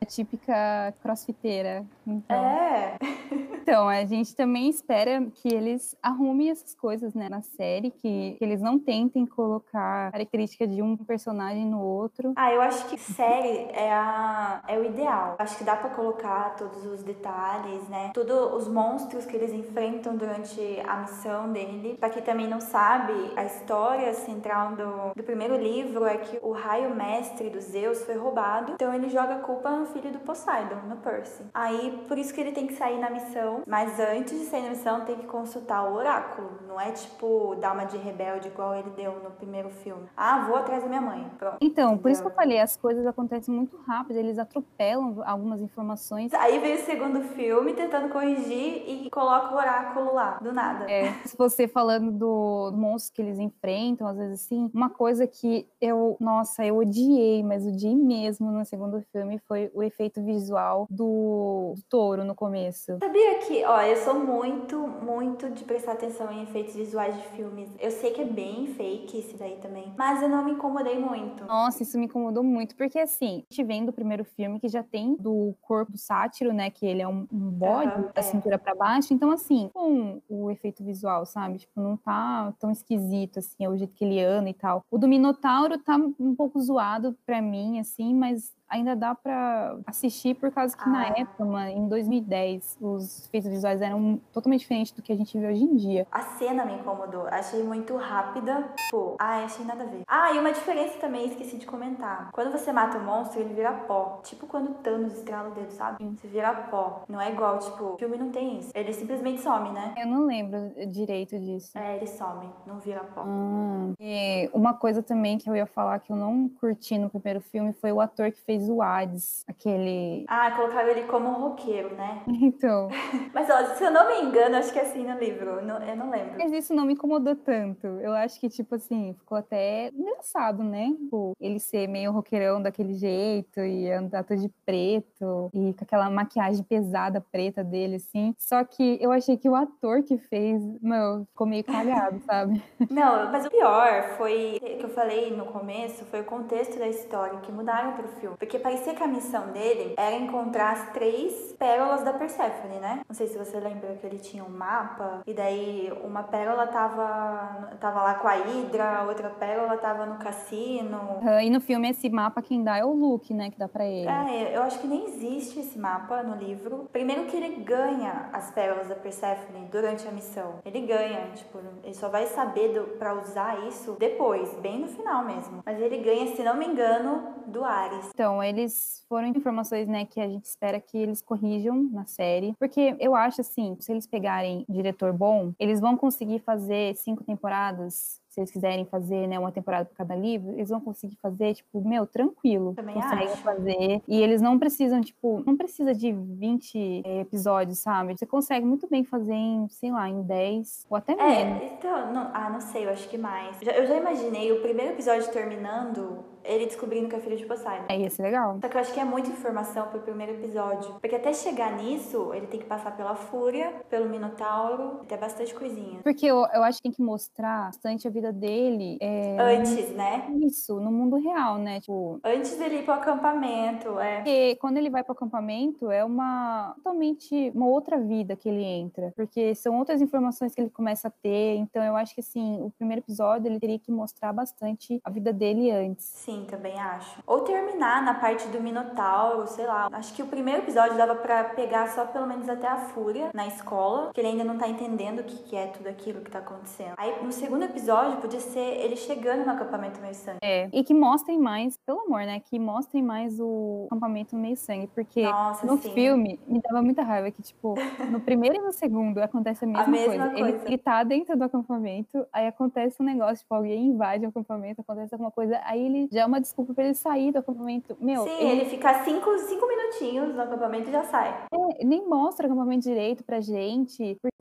[0.07, 1.85] típica crossfiteira.
[2.07, 2.37] Então.
[2.37, 2.97] É.
[3.63, 8.45] Então, a gente também espera que eles arrumem essas coisas né, na série, que, que
[8.45, 12.33] eles não tentem colocar característica de um personagem no outro.
[12.35, 15.37] Ah, eu acho que série é, a, é o ideal.
[15.39, 18.11] Acho que dá pra colocar todos os detalhes, né?
[18.13, 21.97] Todos os monstros que eles enfrentam durante a missão dele.
[22.01, 26.51] Pra quem também não sabe, a história central do, do primeiro livro é que o
[26.51, 28.73] raio mestre dos Zeus foi roubado.
[28.73, 31.45] Então ele joga a culpa no filho do Poseidon, no Percy.
[31.55, 33.52] Aí, por isso que ele tem que sair na missão.
[33.67, 36.51] Mas antes de sair na missão, tem que consultar o oráculo.
[36.73, 40.09] Não é tipo dar uma de rebelde igual ele deu no primeiro filme.
[40.17, 41.31] Ah, vou atrás da minha mãe.
[41.39, 41.59] Pronto.
[41.61, 46.33] Então, por isso que eu falei, as coisas acontecem muito rápido, eles atropelam algumas informações.
[46.33, 50.91] Aí vem o segundo filme tentando corrigir e coloca o oráculo lá, do nada.
[50.91, 55.69] É, se você falando do monstro que eles enfrentam, às vezes assim, uma coisa que
[55.79, 61.75] eu, nossa, eu odiei, mas odiei mesmo no segundo filme foi o efeito visual do,
[61.77, 62.97] do touro no começo.
[62.99, 67.69] Sabia que, ó, eu sou muito, muito de prestar atenção em efeitos visuais de filmes.
[67.81, 71.45] Eu sei que é bem fake esse daí também, mas eu não me incomodei muito.
[71.45, 74.83] Nossa, isso me incomodou muito, porque assim, a gente vem do primeiro filme que já
[74.83, 78.23] tem do corpo sátiro, né, que ele é um, um bode Aham, da é.
[78.23, 81.59] cintura pra baixo, então assim, com o efeito visual, sabe?
[81.59, 84.85] Tipo, não tá tão esquisito assim, é o jeito que ele anda e tal.
[84.91, 90.35] O do Minotauro tá um pouco zoado pra mim, assim, mas ainda dá pra assistir
[90.35, 91.15] por causa que na Ah.
[91.19, 95.47] época, mano, em 2010, os efeitos visuais eram totalmente diferentes do que a gente vê
[95.47, 96.07] hoje em dia.
[96.11, 97.27] A cena me incomodou.
[97.31, 98.71] Achei muito rápida.
[98.77, 100.03] Tipo, ai, achei nada a ver.
[100.09, 102.31] Ah, e uma diferença também, esqueci de comentar.
[102.33, 104.21] Quando você mata o monstro, ele vira pó.
[104.25, 106.03] Tipo quando o Thanos estrala o dedo, sabe?
[106.17, 107.03] Você vira pó.
[107.09, 108.71] Não é igual, tipo, o filme não tem isso.
[108.75, 109.95] Ele simplesmente some, né?
[109.99, 111.77] Eu não lembro direito disso.
[111.77, 113.23] É, ele some, não vira pó.
[113.27, 117.41] Ah, e uma coisa também que eu ia falar que eu não curti no primeiro
[117.41, 120.25] filme foi o ator que fez o Hades, aquele.
[120.29, 122.23] Ah, colocaram ele como um roqueiro, né?
[122.53, 122.89] Então,
[123.33, 125.51] Mas ó, se eu não me engano, acho que é assim no livro.
[125.51, 126.35] Eu não, eu não lembro.
[126.39, 127.87] mas isso não me incomodou tanto.
[127.87, 130.89] Eu acho que, tipo assim, ficou até engraçado, né?
[130.99, 136.11] Tipo, ele ser meio roqueirão daquele jeito e andar todo de preto e com aquela
[136.11, 138.35] maquiagem pesada preta dele, assim.
[138.39, 142.63] Só que eu achei que o ator que fez, meu, ficou meio calhado, sabe?
[142.91, 147.39] Não, mas o pior foi que eu falei no começo, foi o contexto da história
[147.41, 148.37] que mudaram pro filme.
[148.43, 153.03] Porque parecia que a missão dele era encontrar as três pérolas da Persephone, né?
[153.09, 157.71] Não sei se você lembra que ele tinha um mapa, e daí uma pérola tava,
[157.81, 161.21] tava lá com a Hydra, a outra pérola tava no cassino.
[161.25, 163.49] Ah, E no filme, esse mapa quem dá é o Luke, né?
[163.49, 164.09] Que dá pra ele.
[164.09, 166.89] É, eu acho que nem existe esse mapa no livro.
[166.93, 170.55] Primeiro que ele ganha as pérolas da Persephone durante a missão.
[170.65, 175.25] Ele ganha, tipo, ele só vai saber do, pra usar isso depois, bem no final
[175.25, 175.63] mesmo.
[175.65, 178.11] Mas ele ganha, se não me engano, do Ares.
[178.33, 182.55] Então, eles foram informações, né, que a gente espera que eles corrijam na série.
[182.59, 188.22] Porque eu acho assim, se eles pegarem diretor bom, eles vão conseguir fazer cinco temporadas.
[188.33, 191.87] Se eles quiserem fazer, né, uma temporada por cada livro, eles vão conseguir fazer, tipo,
[191.87, 192.73] meu, tranquilo.
[192.75, 193.43] Também Conseguem acho.
[193.43, 194.03] fazer.
[194.09, 198.17] E eles não precisam, tipo, não precisa de 20 episódios, sabe?
[198.17, 201.63] Você consegue muito bem fazer em, sei lá, em 10 ou até menos.
[201.63, 203.61] É, então, não, ah, não sei, eu acho que mais.
[203.61, 207.85] Eu já imaginei o primeiro episódio terminando, ele descobrindo que é filho de Poseidon.
[207.89, 208.59] É, ia ser legal.
[208.63, 210.95] Só que eu acho que é muita informação pro primeiro episódio.
[211.01, 216.01] Porque até chegar nisso, ele tem que passar pela Fúria, pelo Minotauro, até bastante coisinha.
[216.03, 218.99] Porque eu, eu acho que tem que mostrar bastante a vida dele.
[219.01, 220.31] É, Antes, né?
[220.43, 221.81] Isso, no mundo real, né?
[221.81, 224.17] Tipo, Antes dele ir pro acampamento, é.
[224.17, 229.13] porque quando ele vai pro acampamento é uma totalmente uma outra vida que ele entra,
[229.17, 231.57] porque são outras informações que ele começa a ter.
[231.57, 235.33] Então eu acho que assim, o primeiro episódio ele teria que mostrar bastante a vida
[235.33, 236.05] dele antes.
[236.05, 237.23] Sim, também acho.
[237.27, 239.89] Ou terminar na parte do Minotauro, sei lá.
[239.93, 243.47] Acho que o primeiro episódio dava pra pegar só pelo menos até a Fúria na
[243.47, 246.41] escola, que ele ainda não tá entendendo o que, que é tudo aquilo que tá
[246.41, 246.95] acontecendo.
[246.97, 250.39] Aí no segundo episódio podia ser ele chegando no acampamento meio sangue.
[250.43, 252.41] É, e que mostrem mais, pelo amor, né?
[252.41, 255.93] Que mostrem mais o acampamento meio sangue, porque Nossa, no sim.
[255.93, 257.75] filme me dava muita raiva que, tipo,
[258.11, 260.39] no primeiro e no segundo acontece a mesma, mesma coisa.
[260.39, 260.67] Ele, coisa.
[260.67, 265.15] ele tá dentro do acampamento, aí acontece um negócio, tipo, alguém invade o acampamento, acontece
[265.15, 267.97] alguma coisa, aí ele já é uma desculpa pra ele sair do acampamento.
[268.01, 271.47] Meu, Sim, ele, ele fica cinco, cinco minutinhos no acampamento e já sai.
[271.53, 274.32] é, nem mostra o acampamento direito pra gente, porque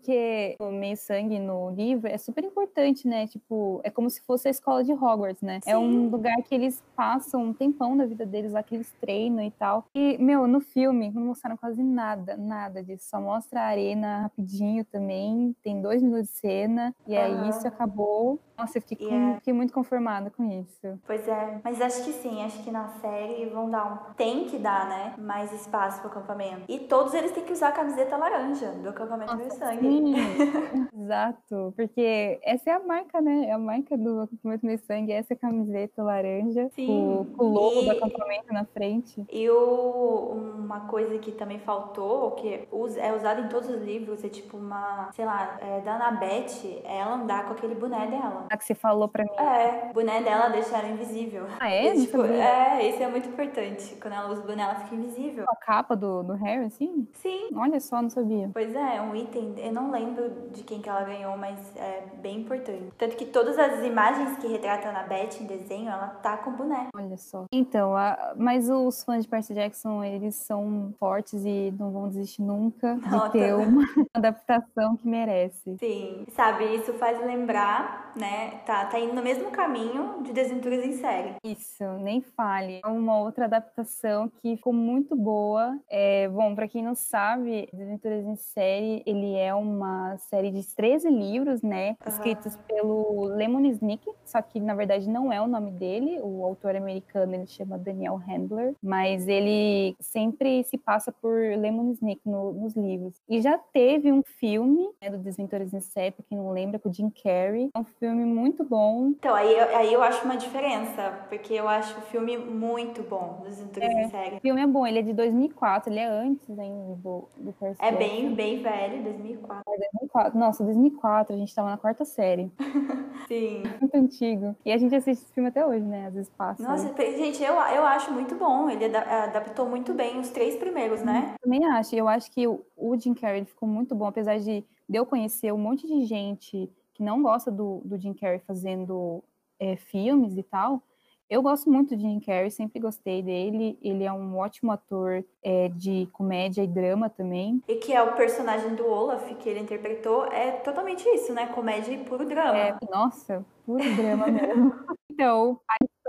[0.59, 3.27] o meio sangue no livro é super importante, né?
[3.27, 5.59] Tipo, é como se fosse a escola de Hogwarts, né?
[5.65, 6.09] É um Sim.
[6.09, 9.85] lugar que eles passam um tempão da vida deles lá, que eles treinam e tal.
[9.93, 13.07] E, meu, no filme não mostraram quase nada, nada disso.
[13.09, 15.55] Só mostra a arena rapidinho também.
[15.63, 16.95] Tem dois minutos de cena.
[17.05, 17.49] E é Aham.
[17.49, 18.39] isso, acabou.
[18.57, 20.99] Nossa, eu fiquei, E com- é- fiquei muito conformada com isso.
[21.07, 24.13] Pois é, mas acho que sim, acho que na série vão dar um.
[24.13, 25.15] Tem que dar, né?
[25.17, 26.63] Mais espaço pro acampamento.
[26.69, 29.87] E todos eles têm que usar a camiseta laranja do acampamento meio sangue.
[29.91, 30.13] Sim,
[31.03, 31.73] exato.
[31.75, 33.45] Porque essa é a marca, né?
[33.47, 35.11] É a marca do acampamento meio sangue.
[35.11, 36.69] Essa é camiseta laranja.
[36.75, 36.87] Sim.
[36.87, 39.25] Com, com o logo E- do acampamento na frente.
[39.31, 44.29] E o, uma coisa que também faltou, que é usado em todos os livros, é
[44.29, 48.47] tipo uma, sei lá, é, da Annabeth, é ela andar com aquele boné dela.
[48.49, 49.31] A que você falou pra mim.
[49.37, 51.45] É, o boné dela deixa ela invisível.
[51.59, 51.95] Ah, é?
[51.95, 53.95] E, tipo, é, isso é muito importante.
[54.01, 55.45] Quando ela usa o boné, ela fica invisível.
[55.47, 57.07] A capa do, do Harry, assim?
[57.13, 57.49] Sim.
[57.55, 58.49] Olha só, não sabia.
[58.53, 59.53] Pois é, é um item.
[59.57, 62.91] Eu não lembro de quem que ela ganhou, mas é bem importante.
[62.97, 66.89] Tanto que todas as imagens que retratam a Beth em desenho, ela tá com boneco.
[66.95, 67.45] Olha só.
[67.51, 72.41] Então, a, mas os fãs de Percy Jackson, eles são fortes e não vão desistir
[72.41, 73.27] nunca Nota.
[73.31, 75.77] de ter uma adaptação que merece.
[75.79, 78.61] Sim, sabe, isso faz lembrar, né?
[78.65, 81.35] Tá, tá indo no mesmo caminho de Desventuras em Série.
[81.43, 82.81] Isso, nem fale.
[82.83, 85.77] É Uma outra adaptação que ficou muito boa.
[85.89, 91.09] É, bom, para quem não sabe, Desventuras em Série, ele é uma série de 13
[91.09, 91.89] livros, né?
[92.01, 92.09] Aham.
[92.09, 96.19] Escritos pelo Lemon Snick, só que na verdade não é o nome dele.
[96.21, 102.21] O autor americano ele chama Daniel Handler, mas ele sempre se passa por Lemon Snick
[102.25, 103.15] no- nos livros.
[103.27, 106.89] E já teve um filme né, do Desventuras em Série, pra quem não lembra, com
[106.89, 107.69] o Jim Carrey.
[107.73, 109.07] É um filme muito bom.
[109.09, 113.41] Então, aí, eu- aí eu acho uma diferença, porque eu acho o filme muito bom,
[113.43, 114.35] Desventuras em Série.
[114.37, 117.77] O filme é bom, ele é de 2004, ele é antes ainda do, do Percy
[117.81, 119.60] É bem, bem velho, 2004.
[119.65, 120.39] 2004.
[120.39, 122.51] Nossa, 2004, a gente tava na quarta série.
[123.27, 123.63] Sim.
[123.79, 124.55] Muito antigo.
[124.65, 126.07] E a gente assiste esse filme até hoje, né?
[126.07, 126.61] Às vezes passa.
[126.63, 128.69] Nossa, gente, eu, eu acho muito bom.
[128.69, 131.35] Ele ada- adaptou muito bem os três primeiros, né?
[131.41, 131.95] Também acho.
[131.95, 135.53] Eu acho que o, o Jim Carrey ficou muito bom, apesar de, de eu conhecer
[135.53, 139.23] um monte de gente que não gosta do, do Jim Carrey fazendo
[139.59, 140.81] é, filmes e tal.
[141.31, 143.79] Eu gosto muito de Jim Carrey, sempre gostei dele.
[143.81, 147.63] Ele é um ótimo ator é, de comédia e drama também.
[147.69, 151.45] E que é o personagem do Olaf que ele interpretou, é totalmente isso, né?
[151.45, 152.57] Comédia e puro drama.
[152.57, 154.73] É, nossa, puro drama mesmo.
[155.13, 155.59] Então,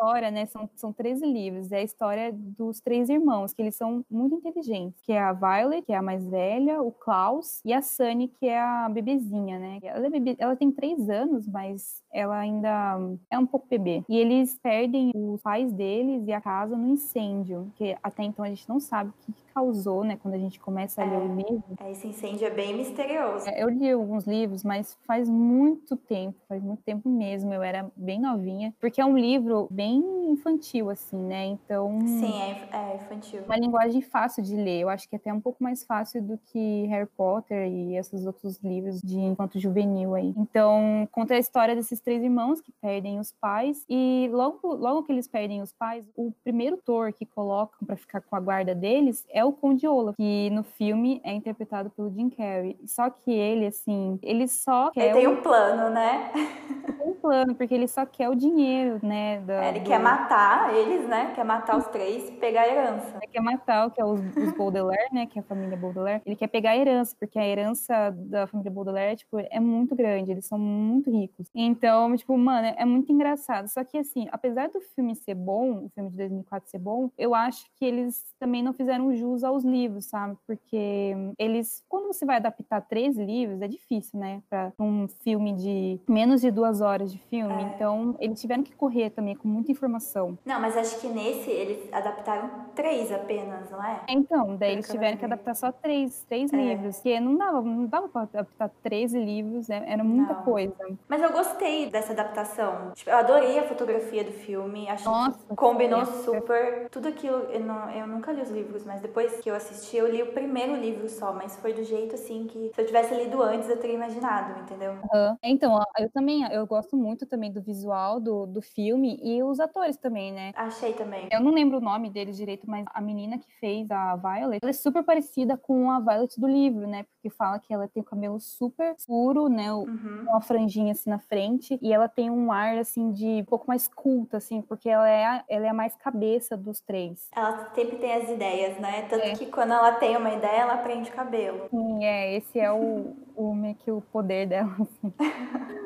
[0.02, 4.04] história, né, são, são 13 livros, é a história dos três irmãos, que eles são
[4.10, 7.80] muito inteligentes, que é a Violet, que é a mais velha, o Klaus e a
[7.80, 9.78] Sunny, que é a bebezinha, né?
[9.82, 12.98] Ela, é bebê, ela tem três anos, mas ela ainda
[13.30, 14.02] é um pouco bebê.
[14.08, 18.48] E eles perdem os pais deles e a casa no incêndio, que até então a
[18.48, 21.18] gente não sabe o que, causou, né, quando a gente começa a ler É.
[21.18, 21.62] o livro.
[21.78, 23.46] É, Esse incêndio é bem misterioso.
[23.50, 27.52] É, Eu li alguns livros, mas faz muito tempo, faz muito tempo mesmo.
[27.52, 31.46] Eu era bem novinha, porque é um livro bem infantil, assim, né?
[31.46, 33.42] Então, Sim, é, é infantil.
[33.44, 34.80] uma linguagem fácil de ler.
[34.80, 38.26] Eu acho que é até um pouco mais fácil do que Harry Potter e esses
[38.26, 40.32] outros livros de enquanto juvenil aí.
[40.36, 45.12] Então, conta a história desses três irmãos que perdem os pais e logo, logo que
[45.12, 49.24] eles perdem os pais, o primeiro Thor que colocam para ficar com a guarda deles
[49.30, 52.78] é o Conde Olaf, que no filme é interpretado pelo Jim Carrey.
[52.86, 56.30] Só que ele, assim, ele só Ele tem um plano, né?
[57.04, 59.40] um plano, porque ele só quer o dinheiro, né?
[59.40, 61.32] da- Ele do- quer matar eles, né?
[61.34, 63.16] Quer matar os três e pegar a herança.
[63.16, 65.26] Ele quer matar o que é os, os Baudelaire, né?
[65.26, 66.22] Que é a família Baudelaire.
[66.24, 70.30] Ele quer pegar a herança, porque a herança da família Baudelaire, tipo, é muito grande.
[70.30, 71.46] Eles são muito ricos.
[71.54, 73.68] Então, tipo, mano, é muito engraçado.
[73.68, 77.34] Só que, assim, apesar do filme ser bom, o filme de 2004 ser bom, eu
[77.34, 80.36] acho que eles também não fizeram jus aos livros, sabe?
[80.46, 84.42] Porque eles, quando você vai adaptar três livros, é difícil, né?
[84.48, 87.62] Pra um filme de menos de duas horas de filme.
[87.62, 87.66] É.
[87.66, 90.38] Então, eles tiveram que correr também com muita informação.
[90.44, 94.00] Não, mas acho que nesse eles adaptaram três apenas, não é?
[94.08, 96.56] Então, daí eles tiveram que adaptar só três, três É.
[96.56, 99.82] livros, porque não dava, não dava pra adaptar 13 livros, né?
[99.86, 100.42] era muita Não.
[100.42, 100.72] coisa.
[101.08, 102.92] Mas eu gostei dessa adaptação.
[102.94, 104.88] Tipo, eu adorei a fotografia do filme.
[104.88, 106.88] Acho Nossa, que combinou super.
[106.90, 107.36] Tudo aquilo.
[107.50, 110.32] Eu, não- eu nunca li os livros, mas depois que eu assisti, eu li o
[110.32, 111.32] primeiro livro só.
[111.32, 114.92] Mas foi do jeito assim que se eu tivesse lido antes, eu teria imaginado, entendeu?
[115.12, 115.36] Aham.
[115.42, 119.96] Então, eu também, eu gosto muito também do visual do, do filme e os atores
[119.96, 120.52] também, né?
[120.54, 121.28] Achei também.
[121.30, 124.70] Eu não lembro o nome deles direito, mas a menina que fez a Violet, ela
[124.70, 127.04] é super parecida com a Violet do livro, né?
[127.04, 129.72] Porque fala que ela tem o cabelo super escuro, né?
[129.72, 130.22] Uhum.
[130.28, 133.88] uma franjinha assim na frente e ela tem um ar assim de um pouco mais
[133.88, 137.28] culta assim, porque ela é a, ela é a mais cabeça dos três.
[137.34, 139.02] Ela sempre tem as ideias, né?
[139.08, 139.32] Tanto É.
[139.32, 141.68] que quando ela tem uma ideia, ela prende o cabelo.
[141.70, 144.74] Sim, é, esse é o, o meio que o poder dela.
[144.80, 145.12] assim.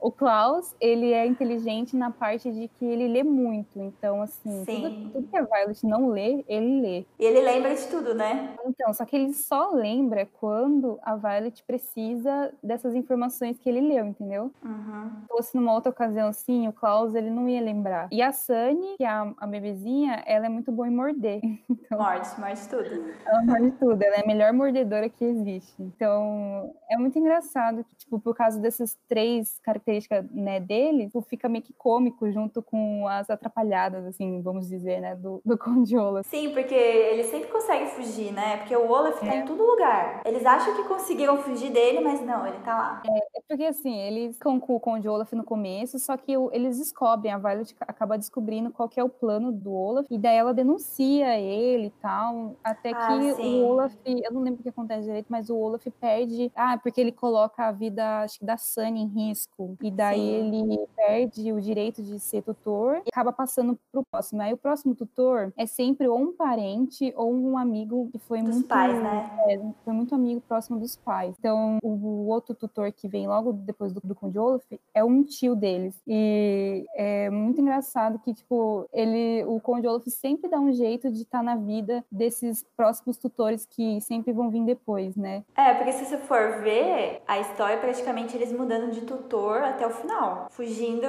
[0.00, 3.80] O Klaus, ele é inteligente na parte de que ele lê muito.
[3.80, 4.82] Então, assim, Sim.
[4.82, 7.04] tudo, tudo que a Violet não lê, ele lê.
[7.18, 8.54] E ele lembra de tudo, né?
[8.66, 14.06] Então, só que ele só lembra quando a Violet precisa dessas informações que ele leu,
[14.06, 14.50] entendeu?
[14.64, 15.10] Uhum.
[15.22, 18.08] Se fosse numa outra ocasião assim, o Klaus, ele não ia lembrar.
[18.12, 21.40] E a Sunny, que é a, a bebezinha, ela é muito boa em morder.
[21.86, 23.12] Então, Morte, morte tudo.
[23.24, 25.72] ela morde tudo, ela é a melhor mordedora que existe.
[25.80, 29.86] Então, é muito engraçado que, tipo, por causa dessas três características,
[30.30, 35.40] né, dele, fica meio que cômico junto com as atrapalhadas, assim, vamos dizer, né, do,
[35.44, 36.22] do Condiola.
[36.22, 38.58] Sim, porque ele sempre consegue fugir, né?
[38.58, 39.38] Porque o Olaf tá É.
[39.38, 40.22] em todo lugar.
[40.24, 43.02] Eles acham que conseguiram fugir dele, mas não, ele tá lá.
[43.06, 47.32] É porque assim, eles ficam com o Conde Olaf no começo, só que eles descobrem,
[47.32, 51.38] a Violet acaba descobrindo qual que é o plano do Olaf, e daí ela denuncia
[51.38, 53.62] ele e tal, até ah, que sim.
[53.62, 57.00] o Olaf, eu não lembro o que acontece direito, mas o Olaf perde, ah, porque
[57.00, 60.64] ele coloca a vida, acho que da Sunny em risco, e daí sim.
[60.64, 64.42] ele perde o direito de ser tutor e acaba passando pro próximo.
[64.42, 68.56] Aí o próximo tutor é sempre ou um parente ou um amigo que foi dos
[68.56, 68.68] muito...
[68.68, 69.30] pais, né?
[69.48, 71.34] É, foi muito amigo próximo dos pais.
[71.38, 75.54] Então, o, outro tutor que vem logo depois do, do Conde Olaf é um tio
[75.54, 75.94] deles.
[76.06, 81.22] E é muito engraçado que, tipo, ele, o Conde Olaf sempre dá um jeito de
[81.22, 85.44] estar tá na vida desses próximos tutores que sempre vão vir depois, né?
[85.56, 89.90] É, porque se você for ver, a história praticamente eles mudando de tutor até o
[89.90, 91.06] final, fugindo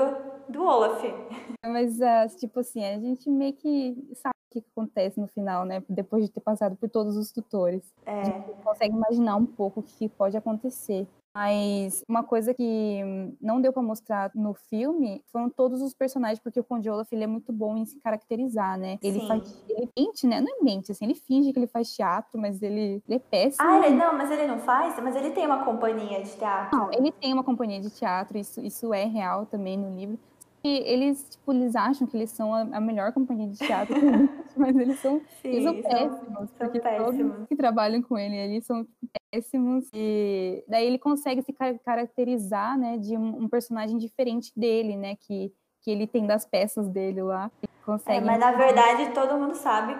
[0.49, 1.03] do Olaf.
[1.65, 5.83] Mas, uh, tipo assim, a gente meio que sabe o que acontece no final, né?
[5.89, 7.83] Depois de ter passado por todos os tutores.
[8.05, 8.21] É.
[8.21, 11.07] A gente consegue imaginar um pouco o que pode acontecer.
[11.37, 13.03] Mas uma coisa que
[13.39, 17.25] não deu para mostrar no filme foram todos os personagens, porque o Conde Olaf ele
[17.25, 18.97] é muito bom em se caracterizar, né?
[19.03, 19.27] Ele Sim.
[19.27, 20.41] faz, ele mente, né?
[20.41, 23.69] Não é mente, assim, ele finge que ele faz teatro, mas ele, ele é péssimo.
[23.69, 24.99] Ah, ele, não, mas ele não faz?
[24.99, 26.75] Mas ele tem uma companhia de teatro.
[26.75, 30.17] Não, ele tem uma companhia de teatro, isso, isso é real também no livro
[30.63, 33.95] eles, tipo, eles acham que eles são a, a melhor companhia de teatro,
[34.57, 36.49] mas eles são, Sim, eles são péssimos.
[36.49, 37.35] São porque péssimos.
[37.35, 38.85] todos que trabalham com ele, eles são
[39.31, 39.89] péssimos.
[39.93, 45.53] E daí ele consegue se caracterizar, né, de um, um personagem diferente dele, né, que,
[45.81, 47.51] que ele tem das peças dele lá.
[47.61, 48.17] Ele consegue...
[48.17, 49.95] É, mas na verdade todo mundo sabe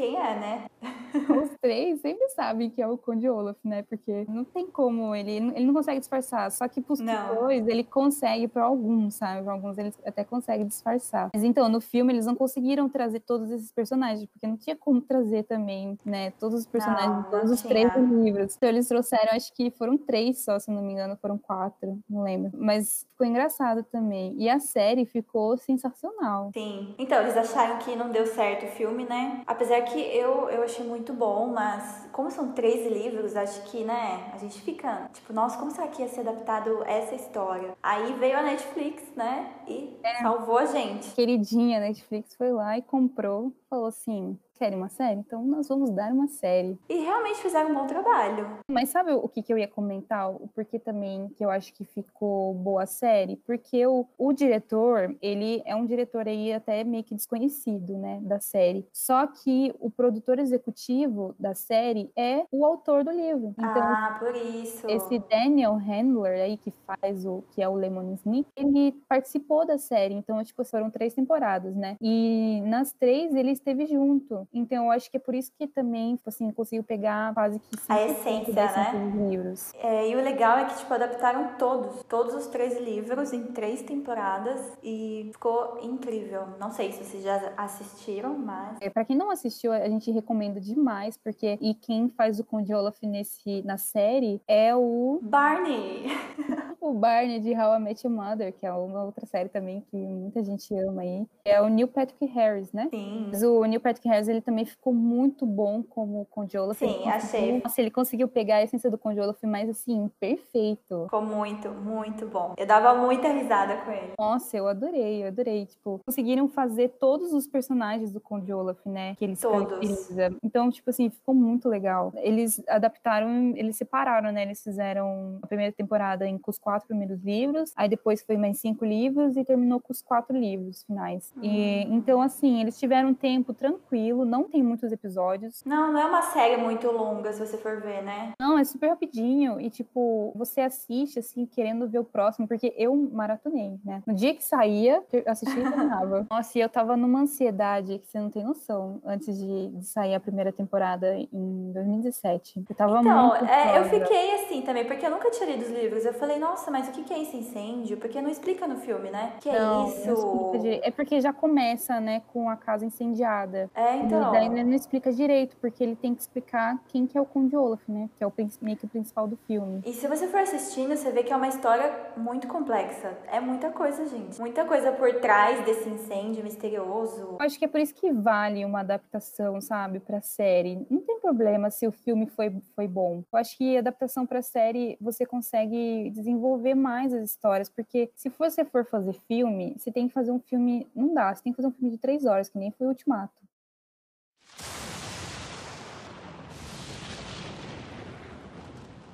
[0.00, 0.64] quem é, né?
[1.44, 3.82] Os três sempre sabem que é o Conde Olaf, né?
[3.82, 6.50] Porque não tem como, ele, ele não consegue disfarçar.
[6.50, 7.34] Só que pros não.
[7.34, 9.42] dois, ele consegue para alguns, sabe?
[9.42, 11.28] Pra alguns ele até consegue disfarçar.
[11.34, 15.02] Mas então, no filme, eles não conseguiram trazer todos esses personagens, porque não tinha como
[15.02, 16.30] trazer também, né?
[16.32, 18.56] Todos os personagens não, todos os três livros.
[18.56, 22.22] Então, eles trouxeram, acho que foram três só, se não me engano, foram quatro, não
[22.22, 22.52] lembro.
[22.54, 24.34] Mas ficou engraçado também.
[24.38, 26.50] E a série ficou sensacional.
[26.54, 26.94] Sim.
[26.98, 29.42] Então, eles acharam que não deu certo o filme, né?
[29.46, 34.30] Apesar que eu, eu achei muito bom, mas como são três livros, acho que, né,
[34.32, 37.72] a gente fica, tipo, nossa, como será que ia ser adaptado essa história?
[37.82, 40.22] Aí veio a Netflix, né, e é.
[40.22, 41.14] salvou a gente.
[41.14, 45.18] Queridinha, a Netflix foi lá e comprou, falou assim, querem uma série?
[45.18, 46.78] Então nós vamos dar uma série.
[46.86, 48.58] E realmente fizeram um bom trabalho.
[48.70, 50.30] Mas sabe o que, que eu ia comentar?
[50.30, 53.36] O porquê também que eu acho que ficou boa a série?
[53.36, 58.38] Porque o, o diretor, ele é um diretor aí até meio que desconhecido, né, da
[58.38, 58.86] série.
[58.92, 63.54] Só que o produtor executivo da série é o autor do livro.
[63.56, 64.86] Então, ah, por isso.
[64.90, 69.78] Esse Daniel Handler aí que faz o que é o Lemon Snicket, ele participou da
[69.78, 70.14] série.
[70.14, 71.96] Então, tipo, foram três temporadas, né?
[72.00, 74.46] E nas três ele esteve junto.
[74.52, 77.76] Então, eu acho que é por isso que também, tipo assim, conseguiu pegar quase que
[77.88, 79.28] a essência, né?
[79.28, 79.72] livros.
[79.74, 83.82] É, e o legal é que, tipo, adaptaram todos, todos os três livros em três
[83.82, 86.48] temporadas e ficou incrível.
[86.58, 88.78] Não sei se vocês já assistiram, mas...
[88.80, 91.58] É, pra quem não assistiu, a gente recomenda demais, porque...
[91.60, 95.18] E quem faz o Conde Olaf nesse, na série é o...
[95.22, 96.06] Barney!
[96.90, 99.96] o Barney de How I Met Your Mother, que é uma outra série também que
[99.96, 101.26] muita gente ama aí.
[101.44, 102.88] É o Neil Patrick Harris, né?
[102.90, 103.28] Sim.
[103.30, 106.78] Mas o Neil Patrick Harris, ele também ficou muito bom como Conde Olaf.
[106.78, 107.60] Sim, achei.
[107.62, 111.04] Nossa, ele conseguiu pegar a essência do Conde Olaf, mas assim, perfeito.
[111.04, 112.54] Ficou muito, muito bom.
[112.56, 114.12] Eu dava muita risada com ele.
[114.18, 115.66] Nossa, eu adorei, eu adorei.
[115.66, 119.14] Tipo, conseguiram fazer todos os personagens do Conde Olaf, né?
[119.16, 120.10] Que eles Todos.
[120.42, 122.12] Então, tipo assim, ficou muito legal.
[122.16, 124.42] Eles adaptaram, eles separaram, né?
[124.42, 128.58] Eles fizeram a primeira temporada em com os quatro primeiros livros, aí depois foi mais
[128.58, 131.32] cinco livros e terminou com os quatro livros finais.
[131.36, 131.40] Hum.
[131.42, 135.62] E então, assim, eles tiveram um tempo tranquilo, não tem muitos episódios.
[135.64, 138.32] Não, não é uma série muito longa, se você for ver, né?
[138.38, 142.94] Não, é super rapidinho e, tipo, você assiste, assim, querendo ver o próximo, porque eu
[142.94, 144.02] maratonei, né?
[144.06, 146.26] No dia que saía, eu assistia e terminava.
[146.30, 150.14] Nossa, e eu tava numa ansiedade que você não tem noção, antes de, de sair
[150.14, 152.64] a primeira temporada em 2017.
[152.68, 155.70] Eu tava então, muito é, eu fiquei assim também, porque eu nunca tinha lido os
[155.70, 156.04] livros.
[156.04, 157.96] Eu falei, nossa, mas o que é esse incêndio?
[157.96, 159.34] Porque não explica no filme, né?
[159.40, 160.58] Que não, é isso?
[160.60, 160.80] De...
[160.82, 163.70] É porque já começa, né, com a casa incendiada.
[163.74, 164.28] É, então.
[164.28, 167.26] E daí ele não explica direito, porque ele tem que explicar quem que é o
[167.26, 168.08] Conde Olaf, né?
[168.16, 169.82] Que é o meio que o principal do filme.
[169.84, 173.16] E se você for assistindo, você vê que é uma história muito complexa.
[173.30, 174.40] É muita coisa, gente.
[174.40, 177.36] Muita coisa por trás desse incêndio misterioso.
[177.38, 180.86] Eu acho que é por isso que vale uma adaptação, sabe, pra série.
[180.88, 183.22] Não tem problema se o filme foi, foi bom.
[183.32, 188.64] Eu acho que adaptação pra série você consegue desenvolver mais as histórias, porque se você
[188.64, 190.86] for fazer filme, você tem que fazer um filme.
[190.94, 192.90] Não dá, você tem que fazer um filme de três horas, que nem foi o
[192.90, 193.40] Ultimato.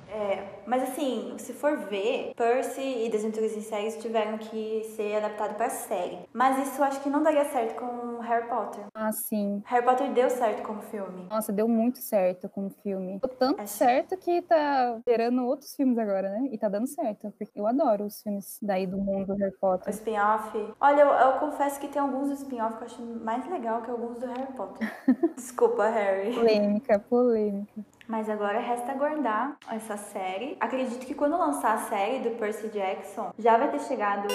[0.09, 5.55] É, mas assim, se for ver, Percy e Desventuras em Séries tiveram que ser adaptados
[5.55, 6.19] pra série.
[6.33, 8.85] Mas isso eu acho que não daria certo com Harry Potter.
[8.93, 9.61] Ah, sim.
[9.65, 11.27] Harry Potter deu certo como filme.
[11.29, 13.19] Nossa, deu muito certo como filme.
[13.19, 16.49] Deu tanto certo que tá gerando outros filmes agora, né?
[16.51, 17.33] E tá dando certo.
[17.37, 19.87] Porque eu adoro os filmes daí do mundo do Harry Potter.
[19.87, 20.73] O spin-off.
[20.79, 23.89] Olha, eu, eu, confesso que tem alguns do spin-off que eu acho mais legal que
[23.89, 24.91] alguns do Harry Potter.
[25.35, 26.33] Desculpa, Harry.
[26.33, 27.81] Polêmica, polêmica.
[28.07, 30.55] Mas agora resta aguardar essa série.
[30.59, 34.27] Acredito que quando lançar a série do Percy Jackson, já vai ter chegado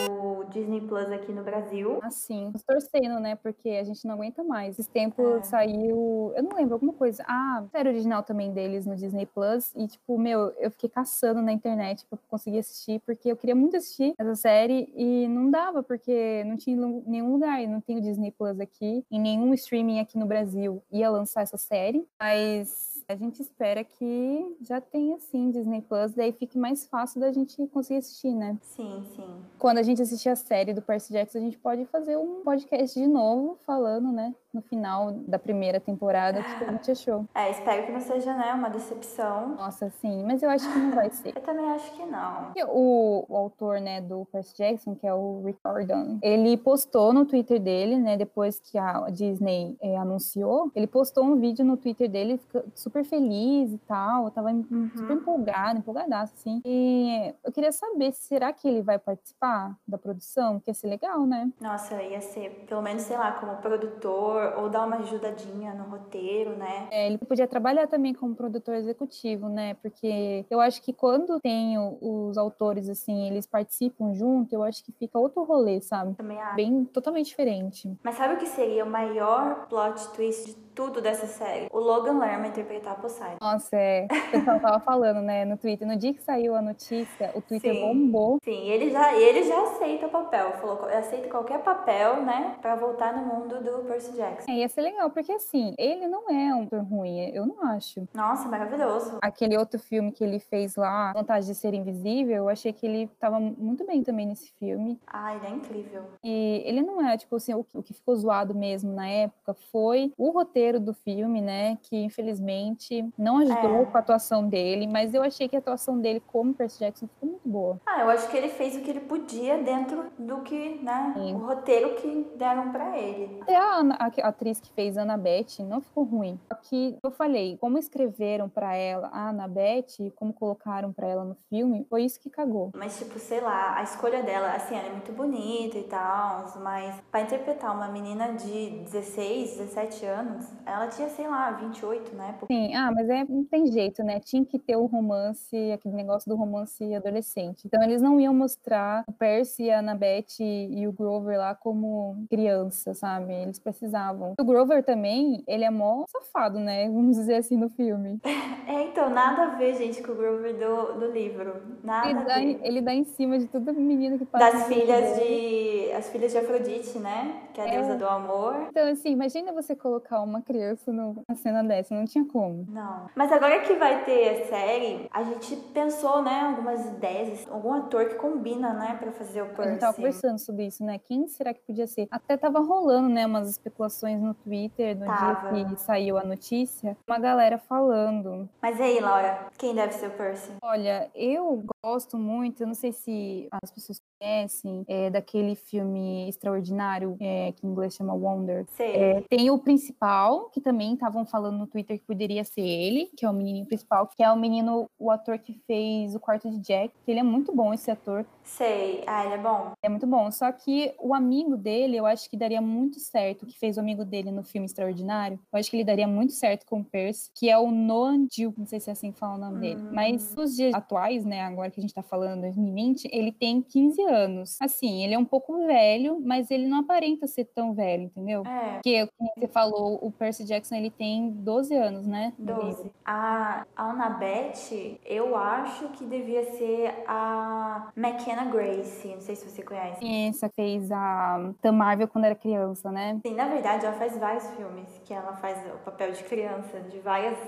[0.43, 1.99] o Disney Plus aqui no Brasil.
[2.03, 3.37] Assim, torcendo, né?
[3.37, 4.79] Porque a gente não aguenta mais.
[4.79, 5.43] Esse tempo é.
[5.43, 6.33] saiu.
[6.37, 7.25] Eu não lembro, alguma coisa.
[7.27, 9.73] Ah, série original também deles no Disney Plus.
[9.75, 13.77] E, tipo, meu, eu fiquei caçando na internet pra conseguir assistir, porque eu queria muito
[13.77, 16.77] assistir essa série e não dava, porque não tinha
[17.07, 17.61] nenhum lugar.
[17.67, 21.57] Não tem o Disney Plus aqui, em nenhum streaming aqui no Brasil ia lançar essa
[21.57, 22.07] série.
[22.19, 27.31] Mas a gente espera que já tenha sim Disney Plus, daí fique mais fácil da
[27.31, 28.59] gente conseguir assistir, né?
[28.63, 29.43] Sim, sim.
[29.59, 32.99] Quando a gente assistir a série do Percy Jackson, a gente pode fazer um podcast
[32.99, 34.35] de novo falando, né?
[34.53, 36.41] No final da primeira temporada.
[36.41, 37.27] O que a gente achou?
[37.35, 39.57] É, espero que não seja, né, uma decepção.
[39.57, 41.33] Nossa, sim, mas eu acho que não vai ser.
[41.35, 42.53] eu também acho que não.
[42.69, 47.25] O, o, autor, né, do Percy Jackson, que é o Rick Riordan, ele postou no
[47.25, 52.09] Twitter dele, né, depois que a Disney é, anunciou, ele postou um vídeo no Twitter
[52.09, 52.41] dele
[52.75, 54.91] super feliz e tal, eu tava uhum.
[54.95, 56.61] super empolgado, empolgadaço, assim.
[56.65, 60.61] E eu queria saber, será que ele vai participar da produção?
[60.61, 61.51] Que ia ser legal, né?
[61.61, 66.57] Nossa, ia ser, pelo menos, sei lá, como produtor ou dar uma ajudadinha no roteiro,
[66.57, 66.89] né?
[66.91, 69.75] É, ele podia trabalhar também como produtor executivo, né?
[69.75, 74.93] Porque eu acho que quando tem os autores, assim, eles participam junto, eu acho que
[74.93, 76.15] fica outro rolê, sabe?
[76.15, 76.57] Também acho.
[76.57, 77.93] Bem, totalmente diferente.
[78.03, 81.69] Mas sabe o que seria o maior plot twist de tudo dessa série.
[81.71, 83.37] O Logan Lerman interpretar Poseidon.
[83.41, 84.05] Nossa, é.
[84.05, 85.87] O pessoal tava falando, né, no Twitter.
[85.87, 87.81] No dia que saiu a notícia, o Twitter Sim.
[87.81, 88.39] bombou.
[88.43, 90.53] Sim, ele já, ele já aceita o papel.
[90.53, 94.51] Falou, aceita qualquer papel, né, pra voltar no mundo do Percy Jackson.
[94.51, 98.07] É, ia ser legal, porque assim, ele não é um ator ruim, eu não acho.
[98.15, 99.19] Nossa, maravilhoso.
[99.23, 103.09] Aquele outro filme que ele fez lá, Vontade de Ser Invisível, eu achei que ele
[103.19, 104.99] tava muito bem também nesse filme.
[105.07, 106.03] Ah, ele é incrível.
[106.25, 110.13] E ele não é, tipo assim, o, o que ficou zoado mesmo na época foi
[110.17, 111.77] o roteiro roteiro do filme, né?
[111.83, 113.85] Que infelizmente não ajudou é.
[113.87, 117.31] com a atuação dele, mas eu achei que a atuação dele como Percy Jackson ficou
[117.31, 117.81] muito boa.
[117.85, 121.15] Ah, eu acho que ele fez o que ele podia dentro do que, né?
[121.17, 121.35] Sim.
[121.35, 123.41] O roteiro que deram para ele.
[123.43, 126.39] Até a, Ana, a, atriz que fez Annabeth não ficou ruim.
[126.49, 131.37] Só que eu falei, como escreveram para ela a Annabeth, como colocaram para ela no
[131.49, 132.71] filme, foi isso que cagou.
[132.75, 136.95] Mas, tipo, sei lá, a escolha dela, assim, ela é muito bonita e tal, mas
[137.11, 142.47] para interpretar uma menina de 16, 17 anos, ela tinha, sei lá, 28 na época.
[142.47, 144.21] Sim, ah, mas é, não tem jeito, né?
[144.21, 147.67] Tinha que ter o romance, aquele negócio do romance adolescente.
[147.67, 152.95] Então eles não iam mostrar o Percy, a Annabeth e o Grover lá como criança,
[152.95, 153.33] sabe?
[153.33, 154.35] Eles precisavam.
[154.39, 156.89] O Grover também, ele é mó safado, né?
[156.91, 158.21] Vamos dizer assim no filme.
[158.67, 161.63] É, então, nada a ver, gente, com o Grover do, do livro.
[161.83, 162.61] Nada ele a dá, ver.
[162.63, 164.53] Ele dá em cima de todo menino que passa.
[164.53, 165.93] Das filhas de.
[165.93, 167.43] As filhas de Afrodite, né?
[167.53, 167.71] Que é a é.
[167.71, 168.67] deusa do amor.
[168.69, 172.67] Então, assim, imagina você colocar uma criança numa cena dessa, não tinha como.
[172.69, 173.09] Não.
[173.15, 178.07] Mas agora que vai ter a série, a gente pensou, né, algumas ideias, algum ator
[178.09, 179.63] que combina, né, pra fazer o Percy.
[179.63, 180.99] A gente tava conversando sobre isso, né?
[180.99, 182.09] Quem será que podia ser?
[182.11, 185.53] Até tava rolando, né, umas especulações no Twitter no tava.
[185.53, 186.97] dia que saiu a notícia.
[187.07, 188.49] Uma galera falando.
[188.61, 190.53] Mas e aí, Laura, quem deve ser o Percy?
[190.63, 197.17] Olha, eu gosto muito, eu não sei se as pessoas conhecem, é, daquele filme extraordinário,
[197.21, 198.65] é, que em inglês chama Wonder.
[198.79, 203.27] É, tem o principal, que também estavam falando no Twitter que poderia ser ele, que
[203.27, 206.59] é o menino principal, que é o menino, o ator que fez o quarto de
[206.59, 208.25] Jack, que ele é muito bom, esse ator.
[208.45, 209.73] Sei, ah, ele é bom.
[209.83, 213.59] É muito bom, só que o amigo dele, eu acho que daria muito certo, que
[213.59, 216.81] fez o amigo dele no filme Extraordinário, eu acho que ele daria muito certo com
[216.81, 219.39] o Percy, que é o Noah Jill, não sei se é assim que fala o
[219.39, 219.61] nome hum.
[219.61, 223.63] dele, mas nos dias atuais, né, agora que a gente tá falando, 2020, ele tem
[223.63, 224.57] 15 anos.
[224.61, 228.43] Assim, ele é um pouco velho, mas ele não aparenta ser tão velho, entendeu?
[228.47, 228.75] É.
[228.75, 232.33] Porque, como você falou, o Percy Jackson, ele tem 12 anos, né?
[232.39, 232.91] 12.
[233.05, 240.05] A Annabeth, eu acho que devia ser a McKenna Grace, não sei se você conhece.
[240.05, 243.21] Essa fez a The Marvel quando era criança, né?
[243.25, 246.99] Sim, na verdade, ela faz vários filmes que ela faz o papel de criança, de
[247.01, 247.39] várias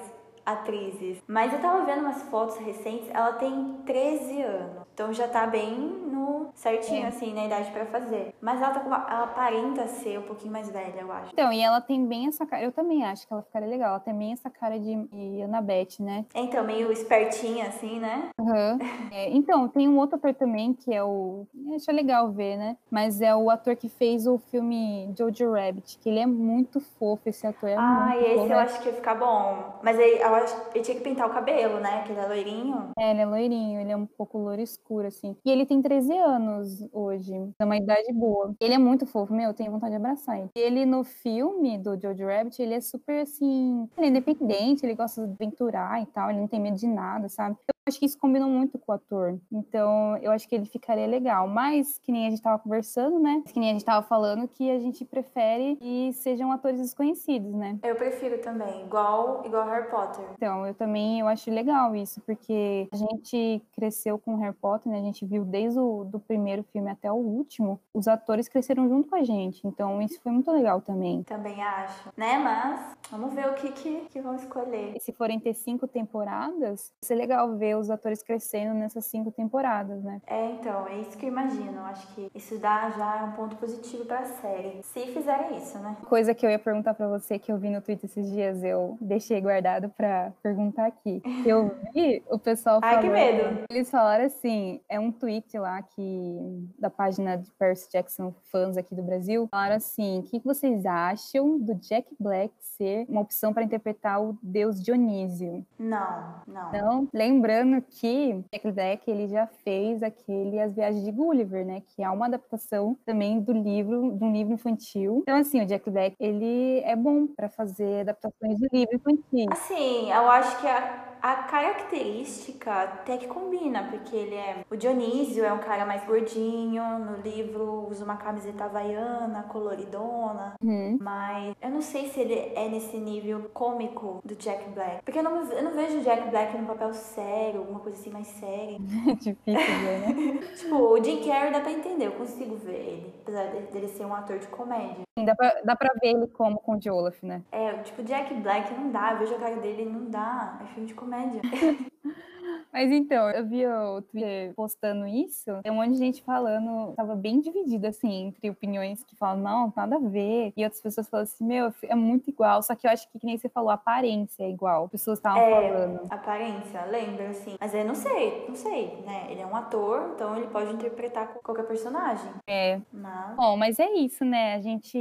[0.45, 1.22] atrizes.
[1.26, 4.84] Mas eu tava vendo umas fotos recentes, ela tem 13 anos.
[4.92, 7.09] Então já tá bem no certinho, é.
[7.09, 8.34] assim, na idade para fazer.
[8.40, 11.30] Mas ela, tá com uma, ela aparenta ser um pouquinho mais velha, eu acho.
[11.32, 12.62] Então, e ela tem bem essa cara.
[12.62, 13.90] Eu também acho que ela ficaria legal.
[13.90, 16.24] Ela tem bem essa cara de, de Annabeth, né?
[16.34, 18.30] Então, meio espertinha, assim, né?
[18.38, 18.78] Uhum.
[19.12, 21.47] É, então, tem um outro ator também que é o.
[21.74, 22.76] Acho legal ver, né?
[22.90, 27.28] Mas é o ator que fez o filme Jojo Rabbit, que ele é muito fofo,
[27.28, 27.68] esse ator.
[27.68, 28.53] É ah, esse fofo.
[28.53, 29.78] eu acho que ia ficar bom.
[29.82, 32.03] Mas ele, eu acho, ele tinha que pintar o cabelo, né?
[32.05, 32.91] Que ele é loirinho.
[32.99, 35.37] É, ele é loirinho, ele é um pouco loiro escuro, assim.
[35.45, 37.32] E ele tem 13 anos hoje.
[37.59, 38.55] É uma idade boa.
[38.61, 40.51] Ele é muito fofo, meu, eu tenho vontade de abraçar ele.
[40.55, 43.89] Ele no filme do Jojo Rabbit, ele é super assim.
[43.97, 47.28] Ele é independente, ele gosta de aventurar e tal, ele não tem medo de nada,
[47.28, 47.57] sabe?
[47.87, 49.39] Acho que isso combinou muito com o ator.
[49.53, 51.47] Então, eu acho que ele ficaria legal.
[51.47, 53.43] Mas, que nem a gente tava conversando, né?
[53.47, 57.78] Que nem a gente tava falando que a gente prefere que sejam atores desconhecidos, né?
[57.82, 60.24] Eu prefiro também, igual, igual Harry Potter.
[60.35, 64.99] Então, eu também eu acho legal isso, porque a gente cresceu com Harry Potter, né?
[64.99, 69.11] A gente viu desde o do primeiro filme até o último, os atores cresceram junto
[69.11, 69.66] com a gente.
[69.66, 71.22] Então, isso foi muito legal também.
[71.24, 72.39] Também acho, né?
[72.39, 74.97] Mas vamos ver o que, que, que vão escolher.
[74.97, 79.31] E se forem ter cinco temporadas, vai ser legal ver os atores crescendo nessas cinco
[79.31, 80.20] temporadas, né?
[80.27, 81.81] É, então, é isso que eu imagino.
[81.85, 84.83] Acho que isso dá já um ponto positivo para a série.
[84.83, 85.97] Se fizerem isso, né?
[86.07, 88.97] Coisa que eu ia perguntar para você que eu vi no Twitter esses dias, eu
[89.01, 91.22] deixei guardado para perguntar aqui.
[91.45, 92.97] Eu vi o pessoal falando.
[92.97, 93.64] Ai, que medo!
[93.70, 98.95] Eles falaram assim: é um tweet lá que da página de Percy Jackson fãs aqui
[98.95, 103.62] do Brasil, falaram assim: o que vocês acham do Jack Black ser uma opção para
[103.62, 105.64] interpretar o deus Dionísio?
[105.79, 106.72] Não, não.
[106.72, 107.09] Não?
[107.12, 111.83] Lembrando que Jack Black ele já fez aquele As Viagens de Gulliver, né?
[111.95, 115.21] Que é uma adaptação também do livro, de um livro infantil.
[115.23, 119.47] Então, assim, o Jack Black ele é bom para fazer adaptações de livro infantil.
[119.51, 124.59] Assim, eu acho que a a característica até que combina, porque ele é.
[124.70, 130.55] O Dionísio é um cara mais gordinho, no livro usa uma camiseta havaiana, coloridona.
[130.62, 130.99] Uhum.
[131.01, 135.03] Mas eu não sei se ele é nesse nível cômico do Jack Black.
[135.03, 138.11] Porque eu não, eu não vejo o Jack Black num papel sério, alguma coisa assim
[138.11, 138.77] mais séria.
[139.16, 140.39] Difícil ver, né?
[140.59, 143.14] tipo, o Jim Carrey dá pra entender, eu consigo ver ele.
[143.22, 145.05] Apesar dele ser um ator de comédia.
[145.18, 147.41] Sim, dá pra, dá pra ver ele como com o Jolaf, né?
[147.51, 150.59] É, tipo, Jack Black não dá, eu vejo a cara dele não dá.
[150.62, 151.43] É filme de comédia comédia.
[152.75, 157.14] Mas então, eu vi o Twitter postando isso, tem um monte de gente falando, tava
[157.14, 161.22] bem dividida, assim, entre opiniões que falam, não, nada a ver, e outras pessoas falam
[161.22, 163.75] assim, meu, é muito igual, só que eu acho que, que nem você falou, a
[163.75, 166.01] aparência é igual, pessoas estavam é, falando.
[166.11, 170.37] aparência, lembra, assim, mas eu não sei, não sei, né, ele é um ator, então
[170.37, 172.33] ele pode interpretar qualquer personagem.
[172.45, 172.81] É.
[172.93, 173.37] Mas...
[173.37, 174.99] Bom, mas é isso, né, a gente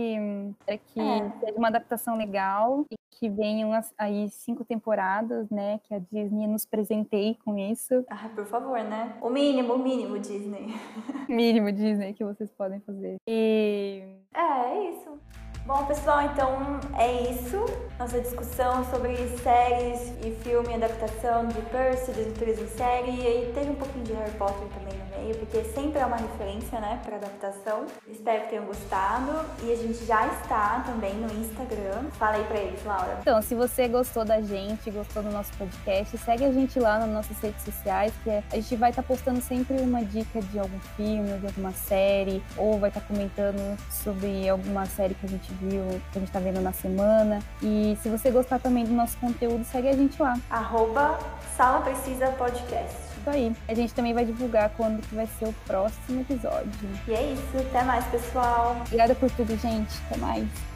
[0.68, 1.54] é que é.
[1.58, 5.80] uma adaptação legal e que venham aí cinco temporadas, né?
[5.86, 8.06] Que a Disney nos presenteie com isso.
[8.10, 9.18] Ah, por favor, né?
[9.22, 10.68] O mínimo, o mínimo Disney.
[11.30, 13.18] mínimo Disney que vocês podem fazer.
[13.28, 14.04] E.
[14.34, 15.20] É, é isso.
[15.66, 17.66] Bom, pessoal, então é isso.
[17.98, 23.12] Nossa discussão sobre séries e filme, adaptação de Percy, Desventuras em série.
[23.12, 26.82] E teve um pouquinho de Harry Potter também no meio, porque sempre é uma referência,
[26.82, 27.86] né, para adaptação.
[28.06, 29.32] Espero que tenham gostado.
[29.64, 32.10] E a gente já está também no Instagram.
[32.20, 33.20] Fala aí pra eles, Laura.
[33.22, 37.10] Então, se você gostou da gente, gostou do nosso podcast, segue a gente lá nas
[37.10, 40.80] nossas redes sociais, que a gente vai estar tá postando sempre uma dica de algum
[40.98, 45.53] filme, de alguma série, ou vai estar tá comentando sobre alguma série que a gente
[45.62, 47.40] viu, que a gente tá vendo na semana.
[47.62, 50.38] E se você gostar também do nosso conteúdo, segue a gente lá.
[50.50, 51.20] Arroba
[51.56, 52.96] Sala Precisa Podcast.
[53.20, 53.56] Isso aí.
[53.68, 56.70] A gente também vai divulgar quando que vai ser o próximo episódio.
[57.08, 57.58] E é isso.
[57.58, 58.76] Até mais, pessoal.
[58.86, 60.02] Obrigada por tudo, gente.
[60.08, 60.73] Até mais.